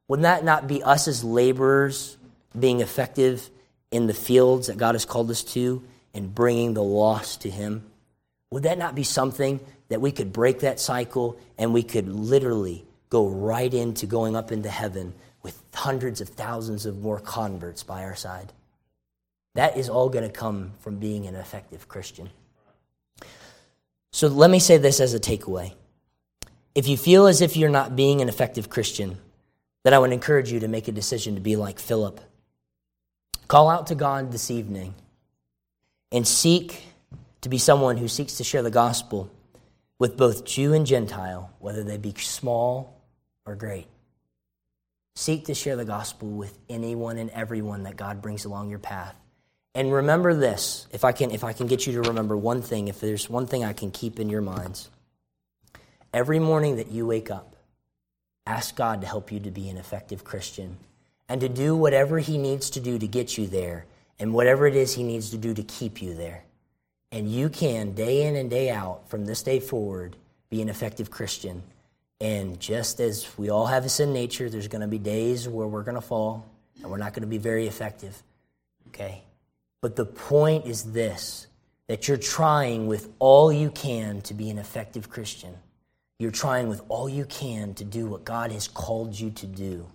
Would 0.07 0.21
that 0.21 0.43
not 0.43 0.67
be 0.67 0.83
us 0.83 1.07
as 1.07 1.23
laborers 1.23 2.17
being 2.57 2.81
effective 2.81 3.49
in 3.91 4.07
the 4.07 4.13
fields 4.13 4.67
that 4.67 4.77
God 4.77 4.95
has 4.95 5.05
called 5.05 5.29
us 5.29 5.43
to 5.43 5.83
and 6.13 6.33
bringing 6.33 6.73
the 6.73 6.83
lost 6.83 7.41
to 7.41 7.49
Him? 7.49 7.83
Would 8.51 8.63
that 8.63 8.77
not 8.77 8.95
be 8.95 9.03
something 9.03 9.59
that 9.89 10.01
we 10.01 10.11
could 10.11 10.33
break 10.33 10.61
that 10.61 10.79
cycle 10.79 11.37
and 11.57 11.73
we 11.73 11.83
could 11.83 12.07
literally 12.07 12.85
go 13.09 13.27
right 13.27 13.73
into 13.73 14.05
going 14.05 14.35
up 14.35 14.51
into 14.51 14.69
heaven 14.69 15.13
with 15.43 15.61
hundreds 15.73 16.21
of 16.21 16.29
thousands 16.29 16.85
of 16.85 16.99
more 17.01 17.19
converts 17.19 17.83
by 17.83 18.03
our 18.03 18.15
side? 18.15 18.53
That 19.55 19.77
is 19.77 19.89
all 19.89 20.09
going 20.09 20.25
to 20.25 20.33
come 20.33 20.73
from 20.79 20.97
being 20.97 21.27
an 21.27 21.35
effective 21.35 21.87
Christian. 21.87 22.29
So 24.11 24.27
let 24.27 24.49
me 24.49 24.59
say 24.59 24.77
this 24.77 24.99
as 24.99 25.13
a 25.13 25.19
takeaway. 25.19 25.73
If 26.75 26.87
you 26.87 26.97
feel 26.97 27.25
as 27.25 27.41
if 27.41 27.57
you're 27.57 27.69
not 27.69 27.95
being 27.95 28.21
an 28.21 28.29
effective 28.29 28.69
Christian, 28.69 29.17
then 29.83 29.93
I 29.93 29.99
would 29.99 30.11
encourage 30.11 30.51
you 30.51 30.59
to 30.59 30.67
make 30.67 30.87
a 30.87 30.91
decision 30.91 31.35
to 31.35 31.41
be 31.41 31.55
like 31.55 31.79
Philip 31.79 32.19
Call 33.47 33.69
out 33.69 33.87
to 33.87 33.95
God 33.95 34.31
this 34.31 34.49
evening 34.49 34.95
and 36.11 36.27
seek 36.27 36.83
to 37.41 37.49
be 37.49 37.59
someone 37.59 37.97
who 37.97 38.07
seeks 38.07 38.37
to 38.37 38.43
share 38.43 38.63
the 38.63 38.71
gospel 38.71 39.29
with 39.99 40.17
both 40.17 40.45
Jew 40.45 40.73
and 40.73 40.85
Gentile, 40.85 41.51
whether 41.59 41.83
they 41.83 41.97
be 41.97 42.13
small 42.17 42.99
or 43.45 43.55
great. 43.55 43.87
Seek 45.15 45.45
to 45.45 45.53
share 45.53 45.75
the 45.75 45.85
gospel 45.85 46.27
with 46.29 46.57
anyone 46.69 47.17
and 47.17 47.29
everyone 47.29 47.83
that 47.83 47.95
God 47.95 48.21
brings 48.21 48.45
along 48.45 48.69
your 48.69 48.79
path. 48.79 49.15
And 49.75 49.93
remember 49.93 50.33
this, 50.33 50.87
if 50.91 51.05
I 51.05 51.11
can 51.11 51.31
if 51.31 51.43
I 51.43 51.53
can 51.53 51.67
get 51.67 51.85
you 51.85 51.93
to 51.93 52.09
remember 52.09 52.35
one 52.35 52.61
thing, 52.61 52.87
if 52.87 52.99
there's 52.99 53.29
one 53.29 53.45
thing 53.45 53.63
I 53.63 53.73
can 53.73 53.91
keep 53.91 54.19
in 54.19 54.29
your 54.29 54.41
minds. 54.41 54.89
Every 56.15 56.39
morning 56.39 56.77
that 56.77 56.93
you 56.93 57.05
wake 57.05 57.29
up, 57.29 57.57
ask 58.45 58.73
God 58.73 59.01
to 59.01 59.07
help 59.07 59.33
you 59.33 59.41
to 59.41 59.51
be 59.51 59.67
an 59.67 59.75
effective 59.75 60.23
Christian 60.23 60.77
and 61.27 61.41
to 61.41 61.49
do 61.49 61.75
whatever 61.75 62.19
He 62.19 62.37
needs 62.37 62.69
to 62.69 62.79
do 62.79 62.97
to 62.97 63.05
get 63.05 63.37
you 63.37 63.47
there 63.47 63.85
and 64.17 64.33
whatever 64.33 64.65
it 64.65 64.77
is 64.77 64.93
He 64.93 65.03
needs 65.03 65.31
to 65.31 65.37
do 65.37 65.53
to 65.53 65.61
keep 65.61 66.01
you 66.01 66.15
there. 66.15 66.45
And 67.11 67.29
you 67.29 67.49
can, 67.49 67.95
day 67.95 68.25
in 68.27 68.37
and 68.37 68.49
day 68.49 68.69
out, 68.69 69.09
from 69.09 69.25
this 69.25 69.43
day 69.43 69.59
forward, 69.59 70.15
be 70.49 70.61
an 70.61 70.69
effective 70.69 71.11
Christian. 71.11 71.61
And 72.21 72.61
just 72.61 73.01
as 73.01 73.27
we 73.37 73.49
all 73.49 73.65
have 73.65 73.83
a 73.83 73.89
sin 73.89 74.13
nature, 74.13 74.49
there's 74.49 74.69
going 74.69 74.83
to 74.83 74.87
be 74.87 74.97
days 74.97 75.49
where 75.49 75.67
we're 75.67 75.83
going 75.83 75.95
to 75.95 76.01
fall 76.01 76.45
and 76.81 76.89
we're 76.89 76.95
not 76.95 77.11
going 77.11 77.23
to 77.23 77.27
be 77.27 77.39
very 77.39 77.67
effective. 77.67 78.23
Okay? 78.87 79.21
But 79.81 79.97
the 79.97 80.05
point 80.05 80.65
is 80.65 80.93
this 80.93 81.47
that 81.87 82.07
you're 82.07 82.15
trying 82.15 82.87
with 82.87 83.09
all 83.19 83.51
you 83.51 83.69
can 83.69 84.21
to 84.21 84.33
be 84.33 84.49
an 84.49 84.57
effective 84.57 85.09
Christian. 85.09 85.53
You're 86.17 86.31
trying 86.31 86.69
with 86.69 86.81
all 86.87 87.09
you 87.09 87.25
can 87.25 87.73
to 87.73 87.83
do 87.83 88.05
what 88.07 88.23
God 88.23 88.49
has 88.53 88.69
called 88.69 89.19
you 89.19 89.31
to 89.31 89.45
do. 89.45 89.85